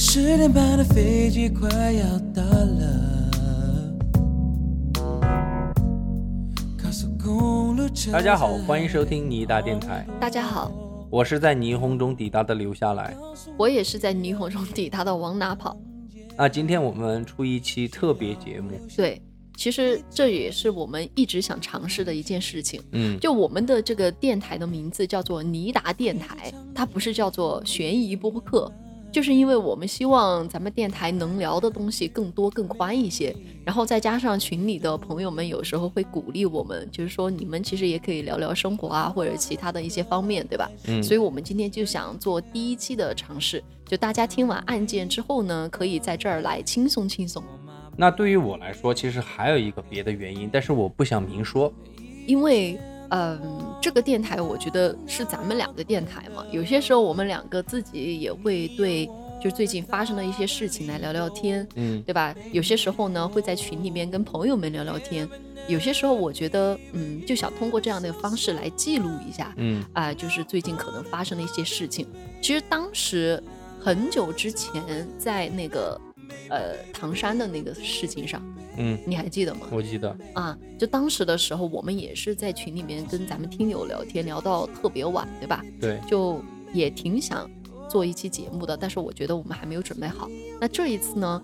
[0.00, 3.30] 十点半的飞机快要到了，
[6.80, 10.70] 高速公路车大家好，欢迎收听尼达电台，大家好，
[11.10, 13.12] 我是在霓虹中抵达的留下来。
[13.56, 15.76] 我也是在霓虹中抵达的，往哪跑？
[16.36, 19.20] 那今天我们出一期特别节目，对，
[19.56, 22.80] 其实这也是我们一直想尝试的一件事情。
[22.92, 28.72] 嗯，就我们的这个电台的名字叫做尼达电台，它不是叫做悬疑播客，
[29.10, 40.70] 就是因为我们希望咱们电台能聊的东西更多更宽一些，然后再加上群里的朋友们有时候会鼓励我们，就是说你们其实也可以聊聊生活啊，或者其他的一些方面，对吧？
[40.86, 47.42] 嗯所以我们今天就想做第一期的尝试，就大家听完案件之后呢，可以在这儿来轻松轻松。
[47.96, 51.72] 那对于我来说，其实还有一个别的原因，但是我不想明说。
[52.26, 52.78] 因为，
[53.10, 59.08] 嗯，这个电台我觉得是咱们两个电台嘛，有些时候我们两个自己也会对，
[59.42, 62.34] 就最近发生的一些事情来聊聊天，嗯对吧？
[62.52, 65.28] 有些时候呢会在群里面跟朋友们聊聊天，
[65.68, 72.06] 有些时候我觉得，嗯，就想通过这样的方式来记录一下，嗯啊、就是最近可能发生的一些事情。
[72.42, 73.42] 其实当时
[73.80, 75.98] 很久之前在那个
[76.48, 78.42] 呃唐山的那个事情上，
[78.76, 79.66] 嗯，你还记得吗？
[79.70, 80.16] 我记得。
[80.34, 85.64] 啊，就当时的时候，我们也是在群里面跟咱们听友聊天，聊到特别晚，对吧？
[85.80, 87.50] 对，就也挺想
[87.88, 90.28] 做一期节目的，但是我觉得我们还没有准备好。
[90.60, 91.42] 那这一次呢，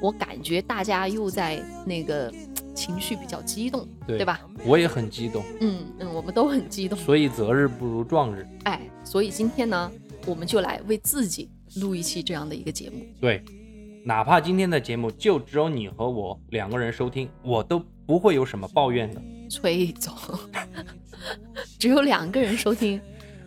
[0.00, 2.32] 我感觉大家又在那个
[2.74, 4.40] 情绪比较激动，对吧？
[4.64, 6.98] 我也很激动，嗯嗯，我们都很激动。
[6.98, 8.46] 所以择日不如撞日。
[8.64, 9.90] 哎，所以今天呢，
[10.26, 12.96] 我们就来为自己录一期这样的一个节目。
[13.20, 13.42] 对，
[14.06, 19.20] 哪怕今天的节目就只有你和我两个人收听，我都不会有什么抱怨的。
[19.50, 20.14] 崔总，
[21.76, 23.00] 只有两个人收听，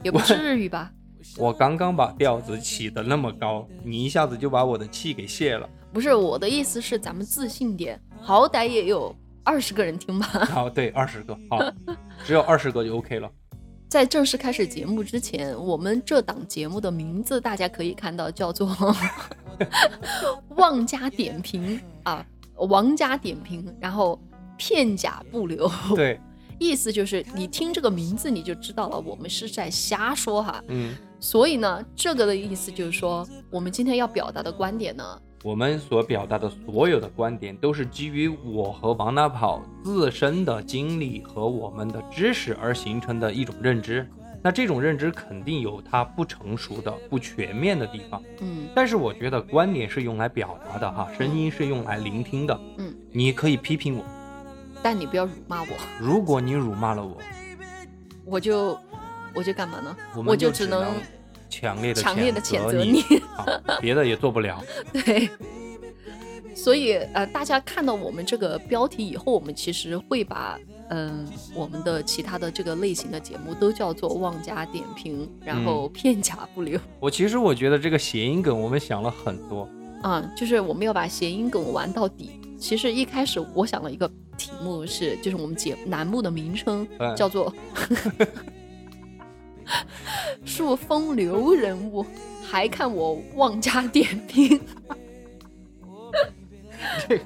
[0.04, 0.92] 也不至于吧？
[1.40, 5.70] 我刚刚把调子起得那么高，你一下子就把我的气给泄了。
[5.94, 9.16] 不是我的意思是，咱们自信点，好歹也有
[9.46, 10.28] 二十个人听吧。
[10.28, 11.58] 好， 对，二十个，好，
[12.26, 13.32] 只有二十个就 OK 了。
[13.90, 18.70] 在正式开始节目之前，我们这档节目的名字大家可以看到，叫做
[20.56, 22.24] “妄加点评”啊，
[22.56, 24.22] 王家点评，然后
[24.58, 26.22] 片甲不留，对，
[26.60, 30.64] 意思就是你听这个名字你就知道了，我们是在瞎说哈。
[30.68, 44.06] 嗯，所以呢，这个的意思就是说，我们今天要表达的观点呢，我们所表达的所有的观点，都是基于我和王大跑自身的经历和我们的知识而形成的一种认知。
[44.42, 48.68] 那这种认知肯定有它不成熟的、不全面的地方，嗯。
[48.76, 52.60] 但是我觉得观点是用来表达的哈，声音是用来聆听的。
[52.78, 54.04] 嗯，你可以批评我，
[54.82, 55.68] 但你不要辱骂我，
[56.00, 57.18] 如果你辱骂了我，
[58.26, 58.78] 我就
[59.34, 59.96] 我就干嘛呢？
[60.16, 60.86] 我们就只能
[61.60, 63.04] 强烈的强烈的谴责你，
[63.82, 64.64] 别的也做不了。
[64.94, 65.30] 对，
[66.56, 70.60] 所以呃，大家看到我们这个标题以后，我们其实会把
[70.92, 76.80] 嗯、我们的其他的这个类型的节目都叫做妄加点评，然后片甲不留。
[77.00, 79.70] 我其实我觉得这个谐音梗我们想了很多，
[80.02, 82.32] 啊、就是我们要把谐音梗玩到底。
[82.58, 87.54] 其实一开始我想了一个题目是，就是我们节栏目的名称嗯叫做
[90.46, 92.04] “数风流人物”，
[92.50, 94.60] 还看我妄加点评。
[97.08, 97.24] 这个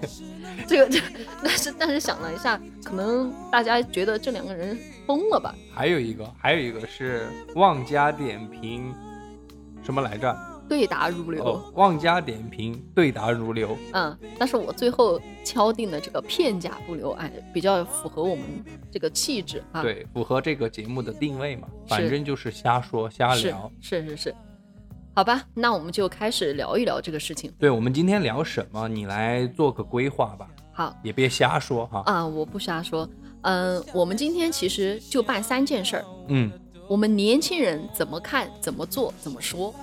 [0.67, 0.99] 这个这，
[1.43, 5.53] 但是但是想了一下，可能大家觉得这两个人疯了吧？
[5.73, 8.93] 还有一个，还有一个是妄加点评，
[9.83, 10.35] 什么来着？
[10.67, 11.43] 对答如流。
[11.43, 13.77] 哦，妄加点评，对答如流。
[13.93, 18.45] 嗯，但是我最后敲定的这个片甲不留，哎，比较符合我们
[18.91, 23.71] 这个气质啊。，对，符合这个节目的定位嘛，反正就是瞎说瞎是聊。
[23.81, 24.35] 是是是，
[25.15, 27.51] 好吧，那我们就开始聊一聊这个事情。
[27.59, 28.87] 对，我们今天聊什么？
[28.87, 32.03] 你来做个规划吧，好也别瞎说哈。
[32.05, 33.07] 啊，我不瞎说。
[33.41, 36.05] 嗯，我们今天其实就办三件事儿。
[36.29, 36.49] 嗯，
[36.87, 39.73] 我们年轻人怎么看、怎么做、怎么说？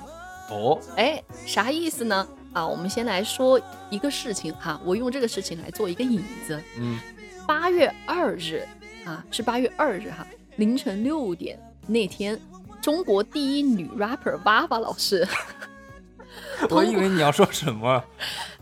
[0.50, 2.26] 哦，哎，啥意思呢？
[2.52, 3.60] 啊，我们先来说
[3.90, 6.60] 一个事情哈，我用这个事情来做一个引子。
[6.78, 6.98] 嗯，
[7.46, 8.66] 八月二日
[9.04, 10.26] 啊，是八月二日哈，
[10.56, 12.40] 凌晨六点那天，
[12.82, 15.26] 中国第一女 rapper 娃娃老师
[16.70, 18.02] 我以为你要说什么。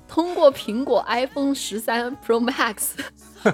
[0.06, 2.90] 通过苹果 iPhone 十三 Pro Max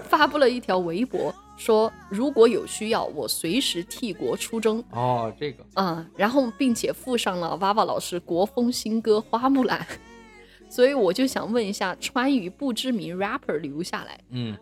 [0.08, 4.82] 发布了一条微博，说如果有需要，我随时替国出征。
[4.90, 9.80] 哦，这个，嗯，然后并且附上了娃娃老师国风新歌《花木兰》，
[10.68, 14.56] 所以我就想问一下，川渝不知名 rapper 留下来，嗯，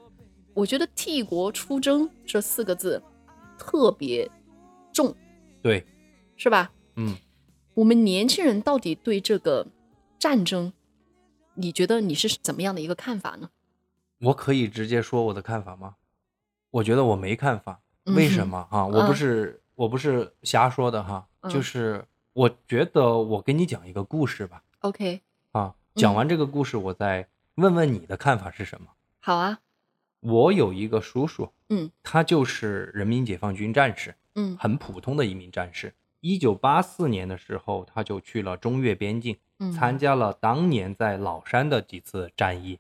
[0.55, 3.03] 我觉得“替国出征”这四个字
[3.59, 4.31] 特别
[4.93, 5.15] 重，
[5.63, 5.85] 对，
[6.37, 6.71] 是吧？
[6.97, 7.17] 嗯，
[7.75, 9.67] 我们年轻人到底对这个
[10.19, 10.73] 战争，
[11.55, 13.49] 你觉得你是怎么样的一个看法呢？
[14.21, 15.97] 我可以直接说我的看法吗？
[16.73, 18.87] 我觉得我没看法，为什么哈？
[18.87, 24.65] 我不是我不是瞎说的哈，就是我觉得我给你讲一个故事吧。
[24.81, 25.21] OK，
[25.53, 28.89] 啊，讲完这个故事，我再问问你的看法是什么？
[29.21, 29.61] 好啊，
[30.21, 35.95] 我有一个叔叔，嗯他就是人民解放军战士，嗯很普通的一名战士。
[36.21, 42.79] 一九八四年的时候，他就去了中越边境，嗯，参加了当年在老山的几次战役。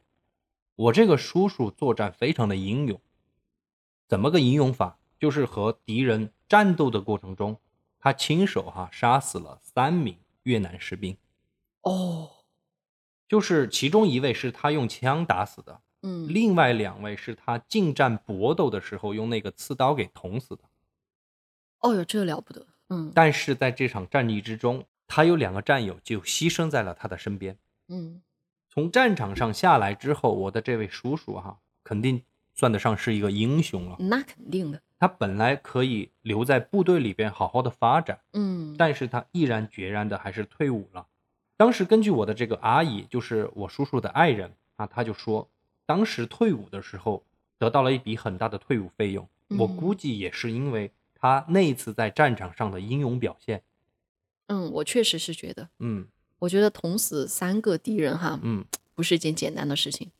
[0.77, 2.99] 我这个叔叔作战非常的英勇，
[4.12, 4.99] 怎么个英勇法？
[5.19, 7.59] 就是和敌人战斗的过程中，
[7.99, 11.17] 他亲手哈、杀死了三名越南士兵，
[11.81, 12.29] 哦，
[13.26, 20.65] 就是其中一位是他用枪打死的，嗯，另外两位是他近战搏斗的时候用那个刺刀给捅死的。
[21.79, 27.56] 哦哟，这了不得，嗯但是在这场战役之中，他有两个战友就牺牲在了他的身边。
[27.88, 28.20] 嗯
[28.69, 32.23] 从战场上下来之后，我的这位叔叔哈、肯定
[32.62, 33.97] 算得上是一个英雄了。
[33.99, 41.09] 那肯定的，他本来可以留在部队里边好好的发展，嗯，但是他毅然决然的还是退伍了。
[41.56, 45.49] 当时根据我的这个阿姨，就是我叔叔的爱人啊，他就说，
[45.85, 47.25] 当时退伍的时候
[47.59, 49.29] 得到了一笔很大的退伍费用。
[49.58, 53.65] 我嗯估计也是因为他那一次在战场上的英勇表现。
[54.47, 56.06] 嗯，我确实是觉得，嗯
[56.38, 58.65] 我觉得捅死三个敌人哈，嗯。
[58.94, 60.11] 不是一件简单的事情。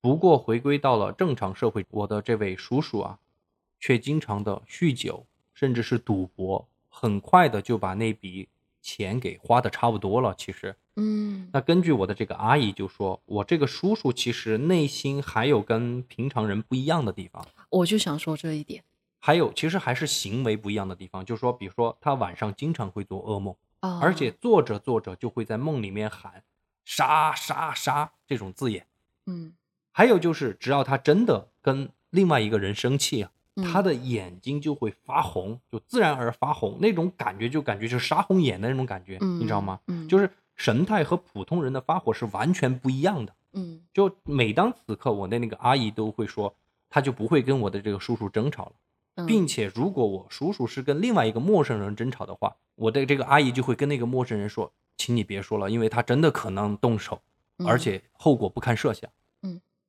[0.00, 3.18] 不过回归到了正常社会，我的这位叔叔啊，
[3.80, 8.48] 却经常的酗酒，甚至是赌博，很快的就把那笔
[8.80, 10.34] 钱给花的差不多了。
[10.36, 11.50] 其实，嗯。
[11.52, 18.84] 那根据我的这个阿姨就说，我这个叔叔其实内心还有跟平常人不一样的地方，我就想说这一点。
[19.20, 26.44] 还有其实还是行为不一样的地方，就是说，比如说他晚上经常会做噩梦，啊，而且做着做着就会在梦里面喊
[26.84, 28.86] 杀杀杀这种字眼。
[29.26, 29.52] 嗯，
[29.98, 39.80] 还有就是，只要他真的跟另外一个人生气啊，嗯他的眼睛就会发红，就自然而发红，那种感觉就感觉就是杀红眼的那种感觉，嗯你知道吗？
[39.88, 43.34] 嗯，就是神态和普通人的发火是完全不一样的。
[43.54, 46.54] 嗯就每当此刻，我的那个阿姨都会说，
[46.88, 48.72] 她就不会跟我的这个叔叔争吵了，
[49.16, 57.20] 嗯，并且如果我叔叔是跟另外一个陌生人争吵的话，我的这个阿姨就会跟那个陌生人说，请你别说了，因为他真的可能动手。
[57.66, 59.10] 而嗯且后果不堪设想。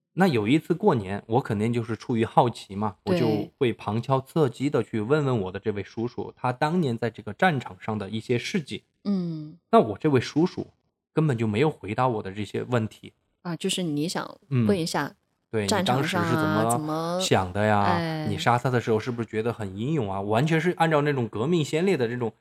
[0.09, 8.83] 嗯，那有一次过年，我肯定就是出于好奇嘛，我就会旁敲侧击的去问问我的这位叔叔，他当年在这个战场上的一些事迹。
[9.05, 10.67] 嗯那我这位叔叔
[11.13, 13.13] 根本就没有回答我的这些问题。
[13.43, 15.15] 啊，就是你想嗯问一下，
[15.49, 17.83] 对你战场当时是怎上啊么怎么想的呀？
[17.83, 20.19] 哎你杀他的时候是不是觉得很英勇啊？
[20.19, 22.33] 完全是按照那种革命先烈的这种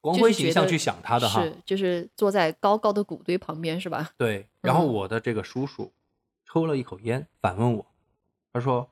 [0.00, 1.40] 光辉形象去想他的哈。
[1.42, 4.10] 是就是坐在高高的谷堆旁边是吧？
[4.18, 5.92] 对， 然后嗯我的这个叔叔
[6.52, 7.86] 抽了一口烟，反问我，
[8.52, 8.90] 他说：“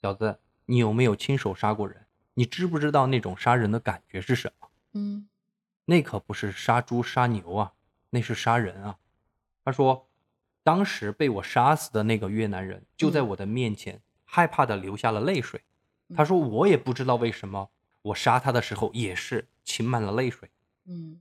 [0.00, 2.06] 小子，你有没有亲手杀过人？
[2.32, 4.68] 你知不知道那种杀人的感觉是什么？
[4.94, 5.28] 嗯
[5.84, 7.74] 那可不是杀猪杀牛啊，
[8.08, 8.96] 那是杀人啊。”
[9.62, 10.08] 他说，
[10.62, 15.60] 当时被我杀死的那个越南人就在嗯我的面前，害怕的流下了泪水。
[16.08, 17.68] 嗯他说，我也不知道为什么，
[18.00, 20.50] 我杀他的时候也是噙满了泪水。
[20.86, 21.20] 嗯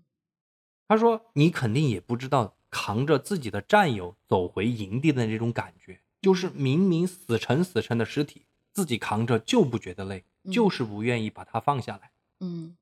[0.88, 12.10] 他说：“你肯定也不知道扛着自己的战友走回营地的那种感觉，就是明明死沉死沉的尸体，自己扛着就不觉得累，嗯就是不愿意把它放下来。
[12.39, 12.75] 嗯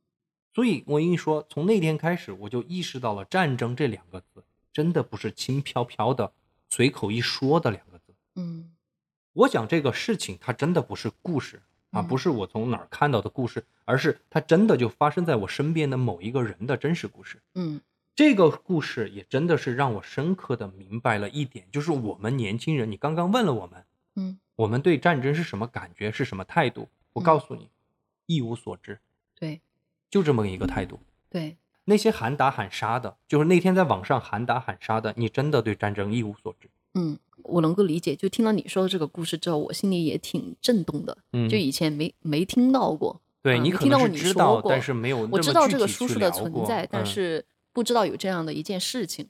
[0.53, 6.31] 所以我跟你说，从那天开始，我就意识到了战争这两个字真的不是轻飘飘的、
[6.69, 8.13] 随口一说的两个字。
[8.36, 8.71] 嗯
[9.33, 17.79] 我想这个事情，它真的不是故事啊，嗯不是我从哪儿看到的故事，而是它真的就发生在我身边的某一个人的真实故事。”嗯
[18.13, 23.83] 这个故事也真的是让我深刻的明白了一点，就是我们年轻人，你刚刚问了我们，
[24.15, 26.89] 嗯，我们对战争是什么感觉，是什么态度？
[27.13, 27.69] 我嗯告诉你，
[28.25, 28.99] 一无所知，
[29.39, 29.61] 对
[30.09, 30.99] 就这么一个态度。
[31.29, 36.69] 对，那些喊打喊杀的，就是那天在网上喊打喊杀的，你真的对战争一无所知。
[36.93, 38.15] 嗯，我能够理解。
[38.15, 41.17] 就听到你说的这个故事之后，我心里也挺震动的。
[41.31, 49.29] 嗯就以前没没听到过，对你可能你是知道，说过但是没有我知道这个叔叔的存在，但嗯是不知道有这样的一件事情，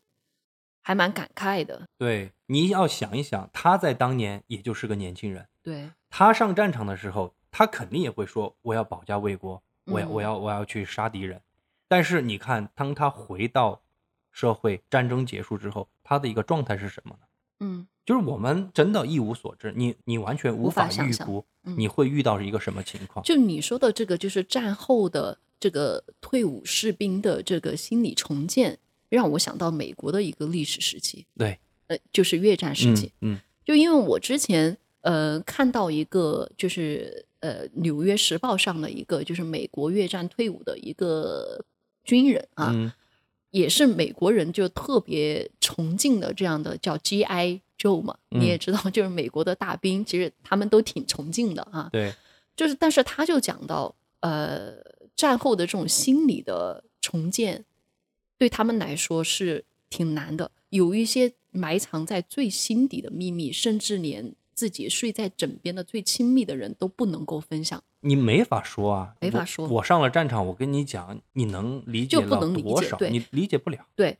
[0.82, 1.88] 还蛮感慨的。
[1.98, 11.42] 对你要想一想，他在当年也就是个年轻人，对，他上战场的时候，他肯定也会说我要保家卫国，我要、嗯我要我要去杀敌人。
[11.88, 13.82] 但是你看，当他回到
[14.32, 17.28] 社会，战争结束之后，他的一个状态是什么呢？
[17.60, 23.24] 嗯就是我们真的一无所知，你你完全无法预估嗯你会遇到一个什么情况。
[23.24, 28.78] 就你说的这个，就是战后的这个退伍士兵的这个心理重建，
[29.08, 33.14] 让我想到美国的一个历史时期，对，呃，就是越战时期。
[33.22, 41.64] 嗯就因为我之前呃看到一个就是呃《纽约时报》上的一个就是美国越战退伍的一个
[42.04, 42.92] 军人啊，嗯
[43.52, 47.62] 也是美国人就特别崇敬的这样的叫 G.I.
[47.78, 51.90] Joe 嘛，嗯你也知道，就是美国的大兵，其实他们都挺崇敬的啊。
[51.92, 52.14] 对，
[52.56, 54.74] 就是，但是他就讲到，呃，
[55.16, 57.66] 战后的这种心理的重建，
[58.38, 67.84] 对他们来说是挺难的，有一些埋藏在最心底的秘密，甚至连自己睡在枕边的最亲密的人都不能够分享。
[68.02, 72.98] 你没法说啊，没法说我上了战场，我跟你讲，你能理解就不能理多少？
[72.98, 73.86] 解对你理解不了。
[73.96, 74.18] 对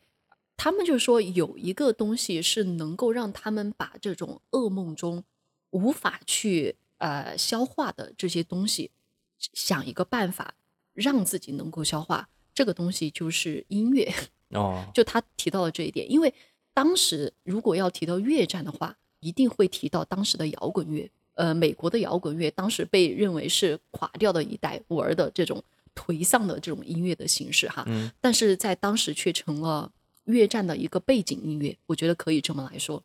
[0.56, 5.24] 他们就说有一个东西是能够让他们把这种噩梦中
[5.72, 8.92] 无法去呃消化的这些东西，
[9.40, 10.54] 想一个办法
[10.94, 12.28] 让自己能够消化。
[12.54, 14.14] 这个东西就是音乐，
[14.52, 16.34] 哦，就他提到了这一点，因为
[16.74, 21.10] 当时如果要提到越战的话，一定会提到当时的摇滚乐。
[21.36, 25.64] 呃，美国的摇滚乐当时被认为是垮掉的一代玩的这种
[25.96, 29.90] 颓丧的这种音乐的形式哈，嗯但是在当时却成了
[30.26, 33.02] 越战的一个背景音乐，我觉得可以这么来说。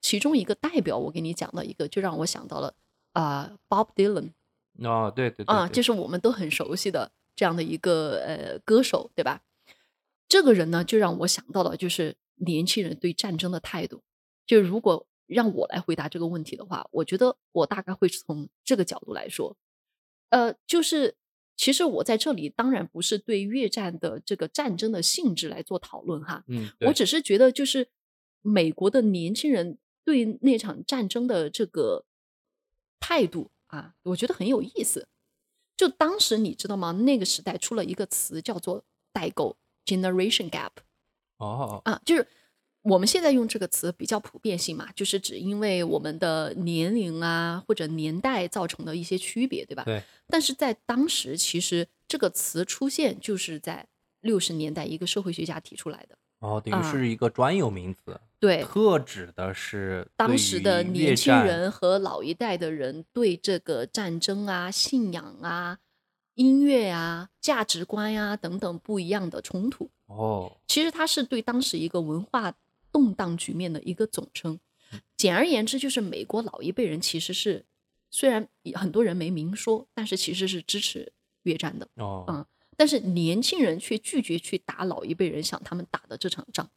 [0.00, 2.74] 其中一个代表，我给你讲的一个，就让我想到了
[3.12, 4.30] 啊、Bob Dylan
[4.78, 9.42] 哦，对对对啊，就是我们都很熟悉的这样的一个呃歌手，对吧？
[10.28, 14.02] 这个人呢，就让我想到了就是年轻人对战争的态度。
[14.46, 19.56] 就如果让我来回答这个问题的话，我觉得我大概会从这个角度来说，
[20.30, 21.16] 呃，就是
[21.56, 27.88] 其实我在这里当然不是对越战的这个战争的性质来做讨论哈，嗯，我只是觉得，就是
[28.42, 32.04] 美国的年轻人对那场战争的这个
[32.98, 35.08] 态度啊，我觉得很有意思。
[35.80, 36.92] 就当时你知道吗？
[36.92, 38.84] 那个时代出了一个词叫做
[39.14, 39.56] 代沟
[39.86, 40.72] （generation gap）
[41.38, 42.26] 哦，啊，就是
[42.82, 49.84] 我们现在用这个词比较普遍性嘛，就是指因为我们的年龄啊或者年代造成的一些区别，对吧？
[49.84, 53.88] 对，但是在当时，其实这个词出现就是在
[54.20, 56.18] 六十年代一个社会学家提出来的。
[56.40, 65.78] 哦，等于啊是一个专有名词，对，特指的是当时的年轻人和老一代的人对这个战争啊、信仰啊、
[66.34, 69.90] 音乐啊、价值观呀、等等不一样的冲突。
[70.06, 72.54] 哦，其实它是对当时一个文化
[72.90, 74.58] 动荡局面的一个总称。
[75.16, 77.64] 简而言之，就是美国老一辈人其实是
[78.10, 81.86] 虽然很多人没明说，但是其实是支持越战的。
[81.96, 82.46] 哦，嗯
[82.80, 86.70] 但是年轻人却拒绝去打老一辈人想他们打的这场仗，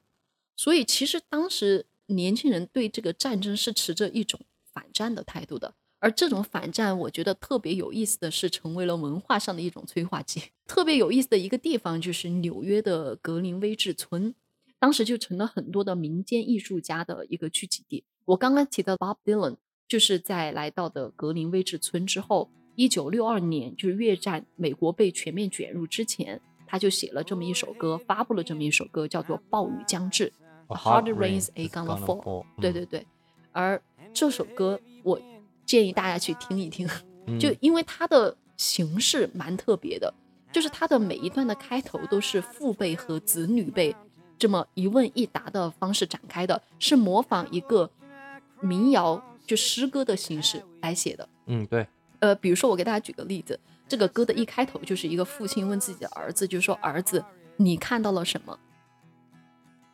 [0.53, 5.75] 所以其实当时年轻人对这个战争是持着一种反战的态度的。
[5.99, 10.41] 而这种反战，我觉得特别有意思的是，成为了文化上的一种催化剂。
[10.67, 14.35] 特别有意思的一个地方就是纽约的格林威治村，
[14.77, 18.03] 当时就成了很多的民间艺术家的一个聚集地。
[18.25, 19.55] 我刚刚提到 Bob Dylan，
[19.87, 30.27] 就是在来到的格林威治村之后，一九六二年，就是越战美国被全面卷入之前，他就写了这么一首歌，发布了这么一首歌，叫做《暴雨将至》。
[30.67, 33.05] 哦 hard rains are gonna fall 对对对，
[33.51, 33.79] 而
[34.13, 35.19] 这首歌我
[35.65, 36.87] 建议大家去听一听，
[37.27, 40.11] 嗯就因为它的形式蛮特别的，
[40.53, 43.93] 就是它的每一段的开头都是父辈和子女辈
[44.39, 47.91] 这么一问一答的方式展开的，是模仿一个
[48.61, 51.27] 民谣就诗歌的形式来写的。
[51.47, 51.85] 嗯，对，
[52.23, 57.21] 呃，比如说我给大家举个例子，这个歌的一开头就是一个父亲问自己的儿子，就说：“儿子，
[57.57, 58.57] 你看到了什么？”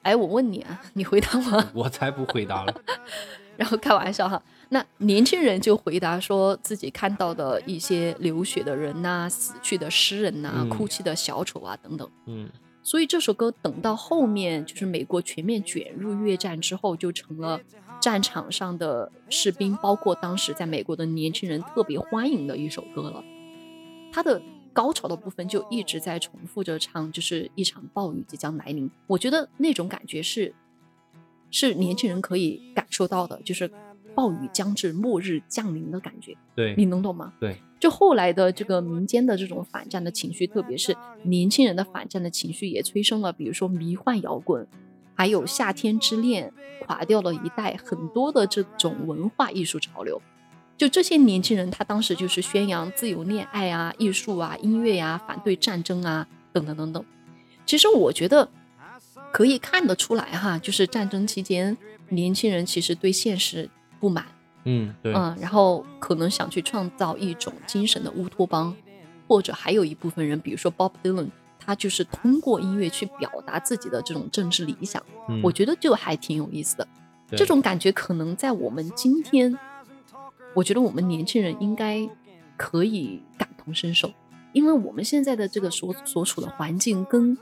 [0.03, 1.69] 哎，我问你啊，你回答吗？
[1.73, 2.81] 我才不回答了。
[3.57, 12.07] 然后开玩笑哈，那年轻人就回答说自己看到的一些流血的人呐、死去的诗人呐、嗯哭泣的小丑啊等等。
[12.27, 12.47] 嗯，
[12.83, 17.59] 所以这首歌等到后面就是美国全面卷入越战之后，就成了
[17.99, 23.23] 战场上的士兵，包括当时在美国的年轻人特别欢迎的一首歌了。
[24.11, 24.41] 它的
[24.73, 28.89] 高潮的部分就一直在重复着唱，就是一场暴雨即将来临。
[29.07, 30.53] 我觉得那种感觉是
[31.51, 33.69] 是年轻人可以感受到的，就是
[34.15, 36.35] 暴雨将至、末日降临的感觉。
[36.55, 37.33] 对你能懂吗？
[37.39, 44.67] 对，就后来的这个民间的这种反战的情绪，特别是年轻人的反战的情绪，也催生了比如说迷幻摇滚，
[45.19, 46.49] 还有夏天之恋，
[46.85, 50.21] 垮掉了一代很多的这种文化艺术潮流。
[50.77, 57.03] 就这些年轻人，他当时就是宣扬自由恋爱啊、艺术啊、音乐呀、反对战争啊，等等等等。
[57.65, 58.47] 其实我觉得
[59.33, 64.25] 可以看得出来哈，就是战争期间，年轻人其实对现实不满，
[64.63, 68.73] 嗯，对，嗯，然后可能想去创造一种精神的乌托邦，
[69.27, 71.27] 或者还有一部分人，比如说 Bob Dylan，
[71.69, 76.87] 他他就是通过音乐去表达自己的这种政治理想，嗯，我觉得就还挺有意思的。
[77.37, 79.55] 这种感觉可能在我们今天，
[80.55, 82.09] 我觉得我们年轻人应该
[82.57, 84.11] 可以感同身受，
[84.51, 87.37] 因为我们现在的这个所所处的环境跟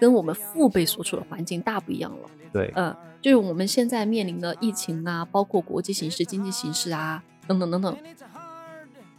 [0.00, 2.30] 跟我们父辈所处的环境大不一样了。
[2.54, 7.94] 对，呃，就是我们现在面临的疫情啊，包括国际形势、经济形势啊，等等等等。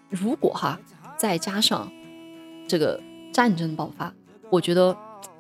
[0.10, 0.80] 如果哈
[1.16, 1.92] 再加上
[2.68, 3.00] 这个
[3.32, 4.12] 战争爆发，
[4.50, 4.96] 我觉得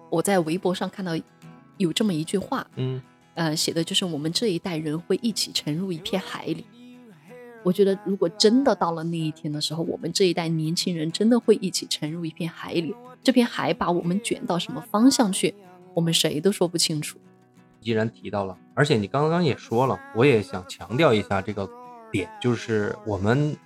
[0.09, 1.11] 我在微博上看到
[1.77, 3.01] 有这么一句话，嗯，
[3.35, 6.65] 呃，写的就是我们这一代人会一起沉入一片海里。
[7.63, 12.95] 我觉得，如果真的到了那一天的时候，我们这一代年轻人真的会一起沉入一片海里。
[13.21, 15.53] 这片海把我们卷到什么方向去，
[15.93, 17.17] 我们谁都说不清楚。
[17.81, 21.69] 既然提到了，而且你刚刚也说了，我也想强调一下这个
[22.09, 23.57] 点，就是我们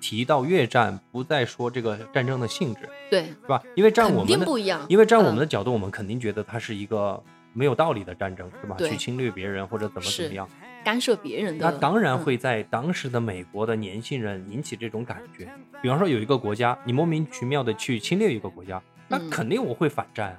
[0.00, 3.62] 提到越战，不再说这个战争的性质，对，是吧？
[3.74, 4.84] 因为站我们的，不一样。
[4.88, 7.22] 因为站我们嗯的角度，我们肯定觉得它是一个
[7.52, 8.76] 没有道理的战争，是吧？
[8.78, 10.48] 去侵略别人或者怎么怎么样，
[10.84, 15.48] 干涉别人的，那当然嗯会在当时的美国的年轻人引起这种感觉。
[15.82, 20.38] 比方说，有一个国家，你莫名其妙的去侵略一个国家，那嗯肯定我会反战啊。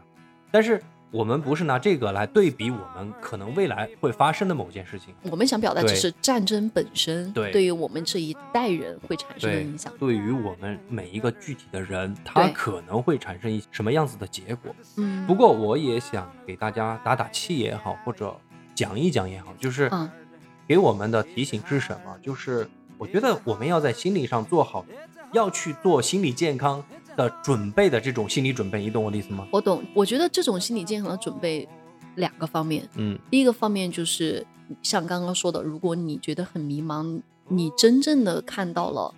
[0.52, 0.82] 但是
[1.12, 5.14] 我们不是拿这个来对比我们可能未来会发生的某件事情。
[5.24, 9.94] 我们想表达只是战争本身对于我们这一代人会产生的影响。
[9.98, 14.76] 对于我们每一个具体的人，他可能会产生一什么样子的结果。
[14.98, 18.36] 嗯，不过我也想给大家打打气也好，或者
[18.74, 20.10] 讲一讲也好，就是嗯
[20.68, 22.18] 给我们的提醒是什么？
[22.22, 24.86] 就是我觉得我们要在心理上做好，
[25.32, 26.84] 要去做心理健康
[27.16, 29.48] 的准备的这种心理准备，你懂我的意思吗？
[29.52, 29.84] 我懂。
[29.94, 31.68] 我觉得这种心理健康的准备
[32.16, 34.46] 两个方面，嗯第一个方面就是
[34.82, 39.14] 像刚刚说的，如果你觉得很迷茫，你真正的看到了，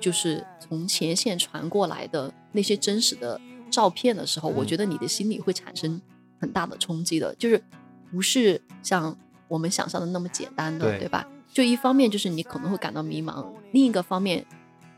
[0.00, 6.00] 就是从前线传过来的那些真实的照片的时候，我嗯觉得你的心里会产生
[6.40, 7.62] 很大的冲击的，就是
[8.10, 9.16] 不是像
[9.48, 11.26] 我们想象的那么简单的，对对吧？
[11.52, 14.44] 就一方面就是你可能会感到迷茫，另一个方面，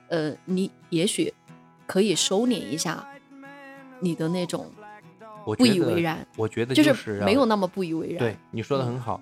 [0.09, 1.33] 呃，你也许
[1.87, 3.07] 可以收敛一下
[4.01, 4.71] 你的那种
[5.57, 8.19] 不以为然，我觉得就是是没有那么不以为然。
[8.19, 9.21] 对你说的嗯很好。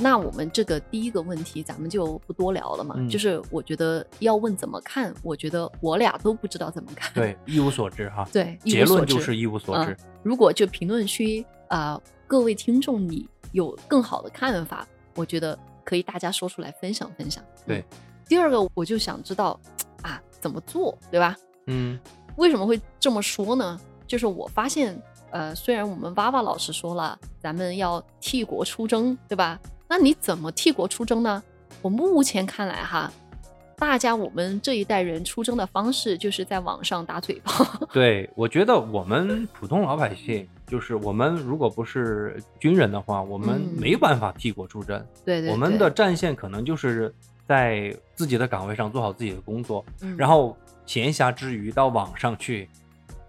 [0.00, 2.94] 那我们这个第一个问题，咱们就不多聊了嘛。
[2.98, 7.12] 嗯就是我觉得要问怎么看，我觉得我俩都不知道怎么看。
[7.12, 8.26] 对， 一无所知哈。
[8.32, 9.96] 对，结论就是一无所知。
[10.22, 17.42] 如果就评论区啊、各位听众你有更好的看法，我觉得可以大家说出来分享分享。
[17.44, 17.84] 嗯对。
[18.28, 19.58] 第二个，我就想知道
[20.02, 21.36] 啊，怎么做，对吧？
[21.66, 21.98] 嗯
[22.36, 23.80] 为什么会这么说呢？
[24.06, 24.96] 就是我发现，
[25.30, 29.58] 呃，虽然我们娃娃老师说了，咱们要替国出征，对吧？
[29.88, 31.42] 那你怎么替国出征呢？
[31.80, 33.10] 我目前看来哈，
[33.76, 37.64] 大家我们这一代人出征的方式就是在网上打嘴炮。
[37.92, 45.04] 对，我觉得我们普通老百姓，就是我们如果不是军人的话，我们嗯没办法替国出征。
[45.24, 47.14] 对对我们的战线可能就是
[47.46, 52.68] 在自己的岗位上做好自己的工作，嗯然后闲暇之余到网上去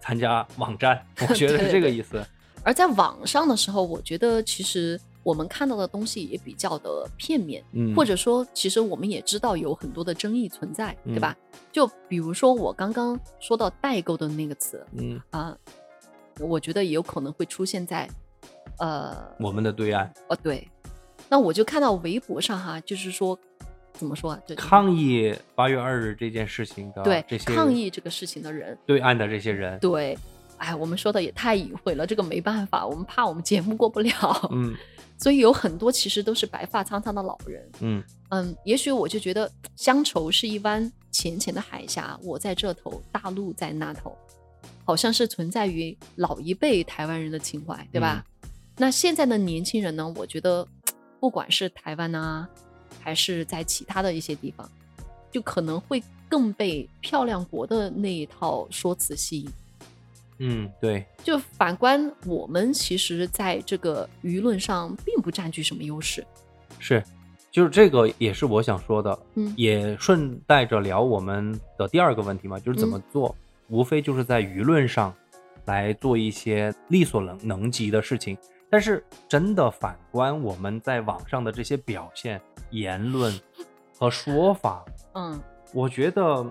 [0.00, 2.22] 参加网站， 我觉得是这个意思。
[2.62, 11.20] 而在网上的时候，我觉得其实我们看到的东西也比较的片面，嗯，或者说，其实我们也知道有很多的争议存在，对嗯。
[11.20, 11.36] 吧？
[11.72, 15.56] 就比如说我刚刚说到代购的那个词嗯，啊、
[16.40, 18.08] 我觉得也有可能会出现在，
[18.78, 20.12] 呃，我们的对岸。
[20.28, 20.66] 哦对，
[21.28, 23.38] 那我就看到微博上哈，就是说
[23.92, 24.40] 怎么说啊？
[24.46, 30.16] 这抗议八月二日这件事情的对这些抗议这个事情的人，对岸的这些人，对，
[30.56, 34.74] 哎，我们说的也太隐晦了，这个没办法，我们怕我们节目过不了，嗯
[35.20, 37.70] 所以有很多其实都是白发苍苍的老人。
[37.80, 44.16] 嗯嗯，也许我就觉得乡愁是一湾浅浅的海峡，我在这头，大陆在那头，
[44.82, 48.24] 好像是存在于老一辈台湾人的情怀，对吧？
[48.78, 50.10] 那现在的年轻人呢？
[50.16, 50.66] 我觉得
[51.20, 52.48] 不管是台湾啊，
[52.98, 54.66] 还是在其他的一些地方，
[55.30, 59.50] 就可能会更被漂亮国的那一套说辞吸引。
[60.40, 66.26] 嗯，对，就反观我们，其实在这个舆论上并不占据什么优势。
[66.78, 67.04] 是，
[67.50, 69.52] 就是这个也是我想说的，嗯。
[69.56, 73.02] 也顺带着聊我们的第二个问题嘛，就是怎么嗯。
[73.12, 73.36] 做，
[73.68, 75.14] 无非就是在舆论上
[75.66, 78.36] 来做一些力所能能及的事情。
[78.70, 83.38] 但是真的反观我们在网上的这些表现、言论
[83.98, 85.38] 和说法，嗯，
[85.74, 86.46] 我觉得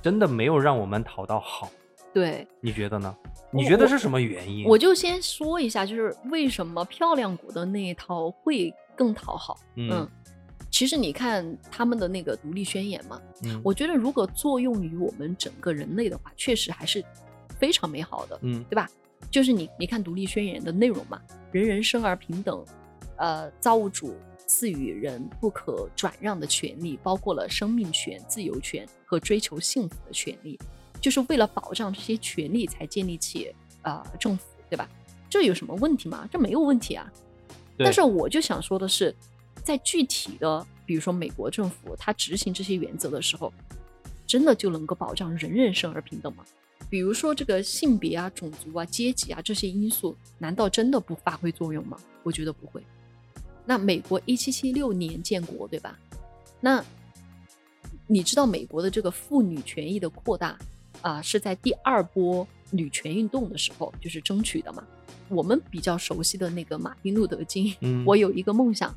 [0.00, 1.68] 真的没有让我们讨到好，
[2.16, 3.14] 对，你觉得呢？
[3.50, 4.66] 你觉得是什么原因？
[4.66, 9.60] 我就先说一下，就是为什么漂亮国的那一套会更讨好。
[9.74, 10.08] 嗯
[10.70, 17.04] 其实你看他们的那个独立宣言嘛，嗯我觉得如果作用于我们整个人类的话，确实还是
[17.58, 18.88] 非常美好的，嗯对吧？
[19.30, 21.20] 就是你你看独立宣言的内容嘛，
[21.52, 22.64] 人人生而平等，
[23.16, 24.14] 呃，造物主
[24.46, 30.58] 赐予人不可转让的权利，包括了生命权、自由权和追求幸福的权利，
[31.00, 34.88] 就是为了保障这些权利才建立起呃政府，对吧？
[35.28, 36.28] 这有什么问题吗？
[36.30, 37.10] 这没有问题啊。
[37.78, 39.14] 但是我就想说的是，
[39.62, 43.52] 在具体的，比如说美国政府，它执行这些原则的时候，
[44.26, 46.44] 真的就能够保障人人生而平等吗？
[46.88, 51.98] 比如说这个性别啊、种族啊、阶级啊这些因素，难道真的不发挥作用吗？
[52.22, 52.82] 我觉得不会。
[53.64, 55.98] 那美国一七七六年建国，对吧？
[56.60, 56.82] 那
[58.06, 60.56] 你知道美国的这个妇女权益的扩大
[61.02, 64.82] 啊、是在第二波女权运动的时候就是争取的嘛？
[65.28, 68.94] 我们比较熟悉的那个马丁路德金，嗯我有一个梦想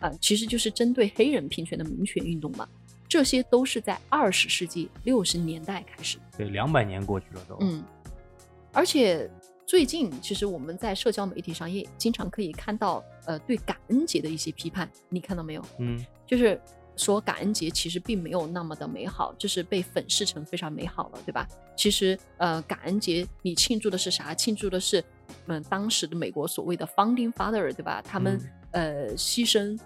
[0.00, 2.68] 啊、其实就是针对黑人平权的民权运动嘛。
[3.08, 6.22] 这些都是在二十世纪六十年代开始的。
[6.38, 7.56] 对，两百年过去了都。
[7.60, 7.84] 嗯，
[8.72, 9.30] 而且
[9.66, 15.64] 最近其实我们在社交媒体上也经常可以看到，呃，对感恩节的一些批判，你看到没有？
[15.78, 16.58] 嗯就是
[16.96, 21.46] 说感恩节其实并没有那么的美好，就是被粉饰成非常美好了，对吧？
[21.76, 24.34] 其实呃，感恩节你庆祝的是啥？
[24.34, 25.02] 庆祝的是
[25.46, 28.02] 嗯当时的美国所谓的 founding father，对吧？
[28.02, 28.40] 他们、
[28.72, 29.78] 呃牺牲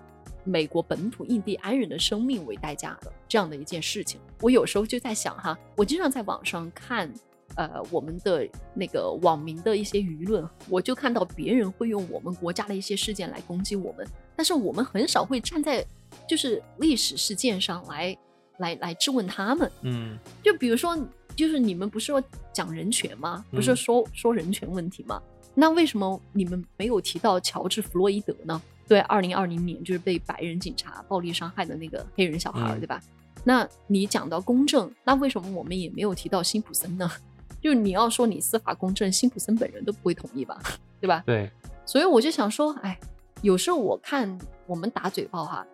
[0.45, 4.21] 美国本土印第安人的生命为代价的这样的一件事情。
[4.41, 7.13] 我有时候就在想哈，我经常在网上看。
[7.55, 15.83] 呃，我们的那个网民的一些舆论，我就看到别人会用我们国家的一些事件来攻击我们，但是我们很少会站在
[16.29, 18.17] 就是历史事件上来
[18.59, 19.71] 来来质问他们。
[19.83, 20.97] 嗯就比如说，
[21.35, 23.45] 就是你们不是说讲人权吗？
[23.51, 25.23] 不是嗯说、说人权问题吗？
[25.55, 28.61] 那为什么你们没有提到乔治·弗洛伊德呢？
[28.87, 33.01] 对，二零二零年就是被白人警察暴力伤害的那个黑人小孩，嗯对吧？
[33.43, 37.11] 那你讲到公正，那为什么我们也没有提到辛普森呢？
[37.61, 40.61] 就是你要说你司法公正，辛普森本人都不会同意吧，
[41.01, 41.23] 对吧？
[41.27, 41.51] 对，
[41.85, 42.99] 所以我就想说，哎，
[43.43, 45.67] 有时候我看我们打嘴炮哈，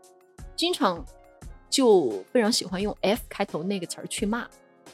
[0.62, 1.04] 经常
[1.68, 4.46] 就非常喜欢用 F 开头那个词儿去骂，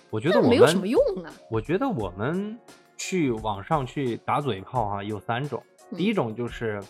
[0.09, 1.31] 我觉得我们没有什么用啊。
[1.51, 2.59] 我觉得我们
[2.97, 5.63] 去网上去打嘴炮啊，有三种。
[5.95, 6.83] 第一种就是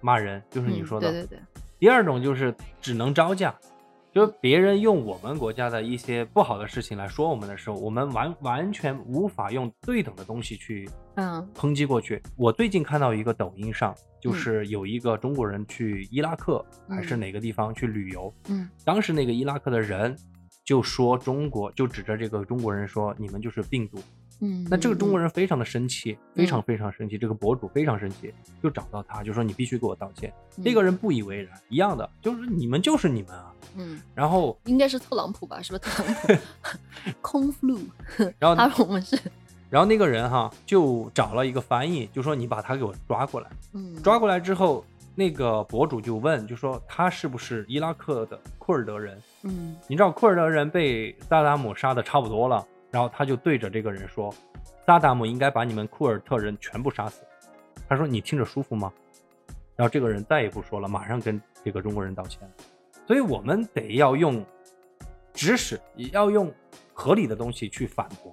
[0.00, 1.38] 骂人，就是你嗯说的；对对对，
[1.78, 3.54] 第二种就是只能招架，
[4.14, 10.88] 就是别人用我们国家的一些不好的事情来说我们的时候，我们完完全无法用对等的东西去
[11.20, 12.22] 嗯抨击过去。
[12.36, 20.16] 我最近看到一个抖音上，就嗯是有一个中国人去伊拉克还是嗯哪个地方去旅游，嗯当时那个伊拉克的人
[20.64, 23.98] 就说中国，就指着这个中国人说你们就是病毒。
[24.42, 30.32] 嗯，那这个中国人人非常的生气，非常非常生气，这个博主非常生气，就找到他，就说你必须给我道歉。
[30.56, 33.54] 那个人不以为然，一样的，就是你们就是你们啊。
[33.76, 35.60] 嗯，然后，应该是特朗普吧？
[35.60, 36.32] 是不是特朗普？
[37.20, 37.78] 空 flu，
[38.38, 39.14] 然后，他说我们是
[39.70, 43.48] 然后那个人哈就找了一个翻译，就说你把他给我抓过来。
[43.72, 49.22] 嗯抓过来之后，那个博主就问，就说他是不是伊拉克的库尔德人？
[49.44, 54.34] 嗯你知道库尔德人被萨达姆杀的差不多了，然后他就对着这个人说，
[54.84, 57.22] 萨达姆应该把你们库尔特人全部杀死。
[57.88, 58.92] 他说你听着舒服吗？
[59.76, 62.40] 然后这个人再也不说了，马上跟这个中国人道歉。
[63.06, 64.44] 所以我们得要用
[65.32, 66.52] 知识，也要用
[66.92, 68.32] 合理的东西去反驳，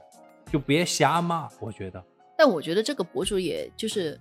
[0.51, 1.49] 就别瞎骂。
[1.59, 2.03] 我觉得
[2.37, 4.19] 但我觉得这个博主也就是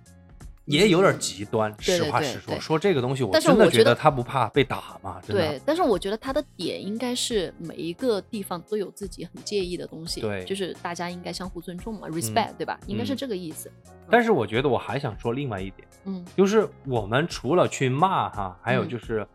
[0.65, 5.21] 也有点极端，实话实说，说这个东西我真的觉得他不怕被打嘛？
[5.25, 12.77] 真的对，但是我觉得他的点应该是每一个地方都有自己很介意的东西，对就是大家应该相互尊重嘛，respect，、对吧？
[12.85, 13.71] 应该是嗯这个意思。
[14.09, 15.87] 但是我觉得我还想说另外一点。
[16.05, 19.25] 嗯就是我们除了去骂哈，还有嗯就是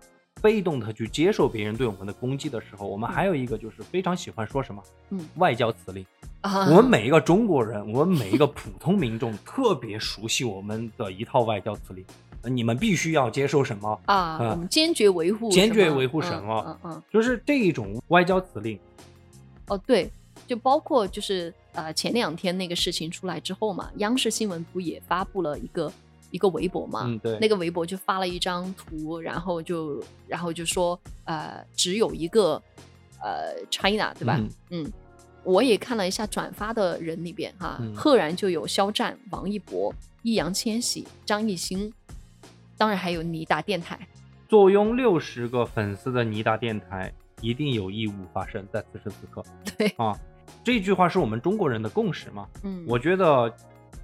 [0.42, 6.04] 被动的去接受别人对我们的攻击的时候，我们还有一个就是非常喜欢说什么嗯外交辞令。
[6.42, 12.04] 啊，我们每一个中国人，我们每一个普通民众特别熟悉我们的一套外交辞令。
[12.42, 14.00] 呃你们必须要接受什么？
[14.06, 18.76] 啊，啊我们坚决维护坚决维护嗯什么嗯嗯，就是这一种外交辞令。
[19.68, 20.10] 哦对，
[20.48, 25.92] 就包括就是呃前两天那个事情出来之后嘛，央视新闻不也发布了一个
[26.32, 27.04] 一个微博嘛？
[27.06, 32.60] 嗯，对，那个微博就发了一张图，然后就然后就说呃只有一个
[33.22, 34.36] 呃 China 对吧？
[34.40, 34.92] 嗯嗯，
[35.44, 41.92] 我也看了一下转发的人里边哈，嗯赫然就有肖战、王一博、易烊千玺、张艺兴，
[42.76, 43.98] 当然还有尼达电台。
[44.48, 49.42] 坐拥六十个粉丝的尼达电台，一定有义务发生在此时此刻。
[49.78, 50.16] 对啊，
[50.62, 52.46] 这句话是我们中国人的共识嘛？
[52.62, 53.52] 嗯，我觉得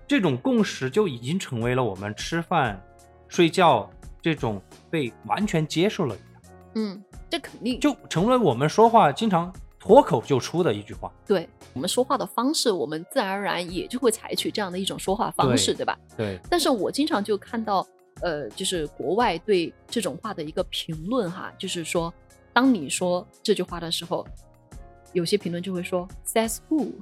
[0.07, 2.83] 这种共识就已经成为了我们吃饭、
[3.29, 3.89] 睡觉
[4.23, 6.43] 这种被完全接受了一样，
[6.77, 9.53] 嗯，这肯定就成为我们说话经常
[9.89, 11.11] 脱口就出的一句话。
[11.27, 15.99] 对我们说话的方式，我们自然而然也就会采取这样的一种说话方式，对吧？
[16.15, 17.87] 对，但是我经常就看到，
[18.21, 22.13] 呃，就是国外对这种话的一个评论哈，就是说，
[22.53, 24.27] 当你说这句话的时候，
[25.15, 26.93] 有些评论就会说 “says who”，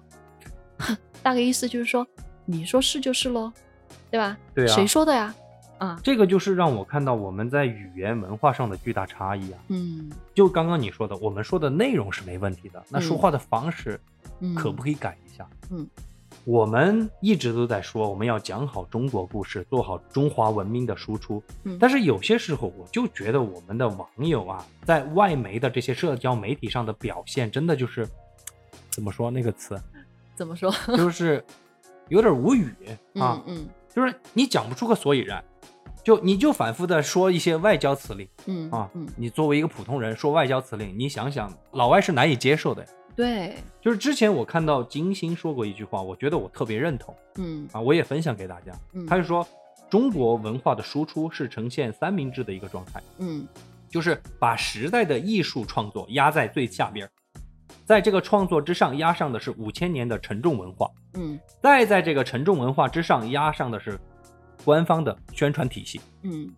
[1.25, 2.07] 大概意思就是说，
[2.44, 3.53] 你说是就是喽，
[4.12, 4.38] 对吧？
[4.55, 5.35] 对啊谁说的呀？
[5.79, 9.59] 啊，这个就是让我看到我们在语言文化上的巨大差异啊。
[9.69, 14.01] 嗯就刚刚你说的，我们说的内容是没问题的，那说嗯话的方式
[14.41, 15.49] 嗯，可不可以改一下？
[15.71, 15.87] 嗯，
[16.45, 21.43] 我们一直都在说我们要讲好中国故事，做好中华文明的输出。
[21.65, 28.09] 嗯但是有些时候，我就觉得我们的网友啊，在外媒的这些社交媒体上的表现，真的就是
[28.91, 29.79] 怎么说那个词，
[30.35, 30.73] 怎么说？
[30.97, 31.45] 就是
[32.09, 32.71] 有点无语
[33.15, 35.43] 啊 嗯，嗯就是你讲不出个所以然。
[36.07, 42.88] 就你就反复的说一些外交辞令嗯啊，嗯，你作为一个普通人说外交辞令，你想想，老外是难以接受的呀。
[43.16, 47.69] 对，就是之前我看到金星说过一句话，我觉得我特别认同嗯。
[47.73, 48.73] 啊，我也分享给大家。
[48.92, 49.05] 嗯。
[49.05, 49.45] 他就说，
[49.90, 53.45] 中国文化的输出是呈现三明治的一个状态，嗯。
[53.88, 57.11] 就是把时代的艺术创作压在最下边儿，
[57.85, 61.37] 在这个创作之上压上的是五千年的沉重文化，嗯。
[61.61, 63.99] 再在这个沉重文化之上压上的是
[64.66, 66.00] 官方的宣传体系。
[66.22, 66.52] 嗯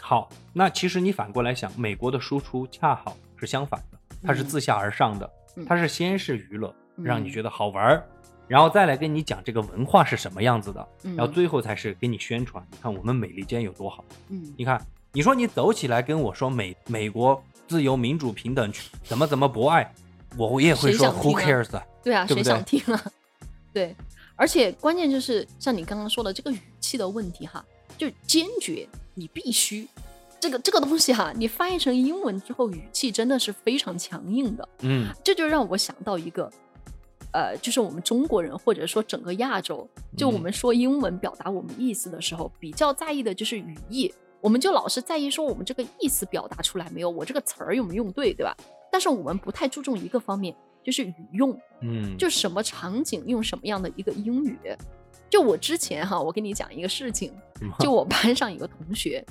[0.00, 8.04] 好，那其实你反过来想，美国的输出恰好是相反的，它是嗯自下而上的，嗯它是先是娱乐，让你嗯觉得好玩儿，
[8.48, 12.66] 然后再来跟你讲这个文化是什么样子的，嗯，然后最后才是给你宣传。
[12.72, 18.72] 你看我们美利坚有多好，嗯你看，你说你走起来跟我说美美国自由民主平等
[19.04, 19.94] 怎么怎么博爱，
[20.36, 21.86] 我也会说 Who cares 啊？
[22.02, 23.00] 对啊，谁想听啊？
[23.72, 23.94] 对，
[24.36, 27.64] 而且关键就是像你刚刚说的这个语气的问题哈，
[27.96, 29.88] 就坚决，你必须。
[30.40, 34.68] 这个这个东西哈，你翻译成英文之后，语气真的是非常强硬的。
[34.80, 36.50] 嗯这就让我想到一个，
[37.32, 48.56] 呃，就是我们中国人或者说整个亚洲，就我嗯们说英文表达我们意思的时候，比较在意的就是语义，我们就老是在意说我们这个意思表达出来没有，我这个词儿有没有用对，对吧？
[48.90, 51.58] 但是我们不太注重一个方面，就是语用。
[51.80, 54.58] 嗯，就什么场景用什么样的一个英语。
[55.28, 57.32] 就我之前哈，我跟你讲一个事情，
[57.80, 59.24] 就我班上有个同学，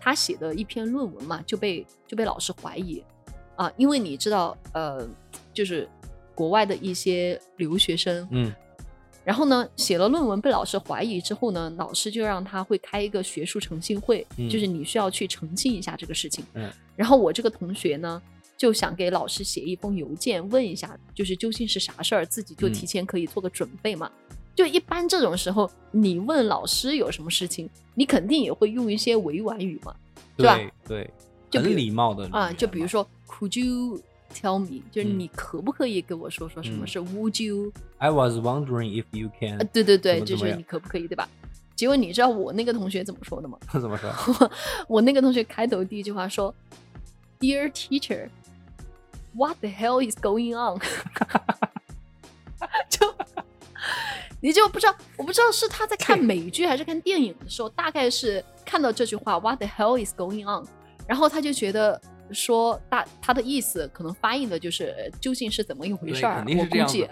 [0.00, 3.02] 他写的一篇论文嘛，就被就被老师怀疑。
[3.54, 5.06] 啊，因为你知道，呃，
[5.52, 5.86] 就是
[6.34, 8.52] 国外的一些留学生，嗯。
[9.24, 14.48] 然后呢，写了论文被老师怀疑之后呢，老师就让他会开一个学术诚信会，嗯。
[14.48, 16.44] 就是你需要去澄清一下这个事情。
[16.54, 18.20] 嗯，然后我这个同学呢，
[18.62, 24.08] 就想给老师写一封邮件，问一下，就是究竟是啥事儿，自己就嗯提前可以做个准备嘛。
[24.54, 29.92] 就一般这种时候，你问老师有什么事情，你肯定也会用一些委婉语嘛，
[30.36, 30.60] 对吧？
[30.86, 31.10] 对
[31.52, 34.00] 很礼貌的啊，就比如说，Could you
[34.32, 34.80] tell me？
[34.92, 41.28] 就是嗯你可不可以给我说说什么嗯是 Would you？I was wondering if you can 啊，对对对，就是你可不可以，对吧？
[41.74, 43.58] 结果你知道我那个同学怎么说的吗？
[43.66, 44.08] 他 怎么说？
[44.86, 46.54] 我那个同学开头第一句话说
[47.40, 48.28] ：“Dear teacher,
[49.34, 50.80] what the hell is going on？”
[52.88, 53.14] 就
[54.40, 60.66] 你就不知道，我不知道是他在看美剧还是看电影的时候，大概是看到这句话 “What the hell is going on”，
[61.06, 62.00] 然后他就觉得
[62.32, 67.06] 说大他的意思可能翻译的就是呃究竟是怎么一回，事儿，肯定我估计。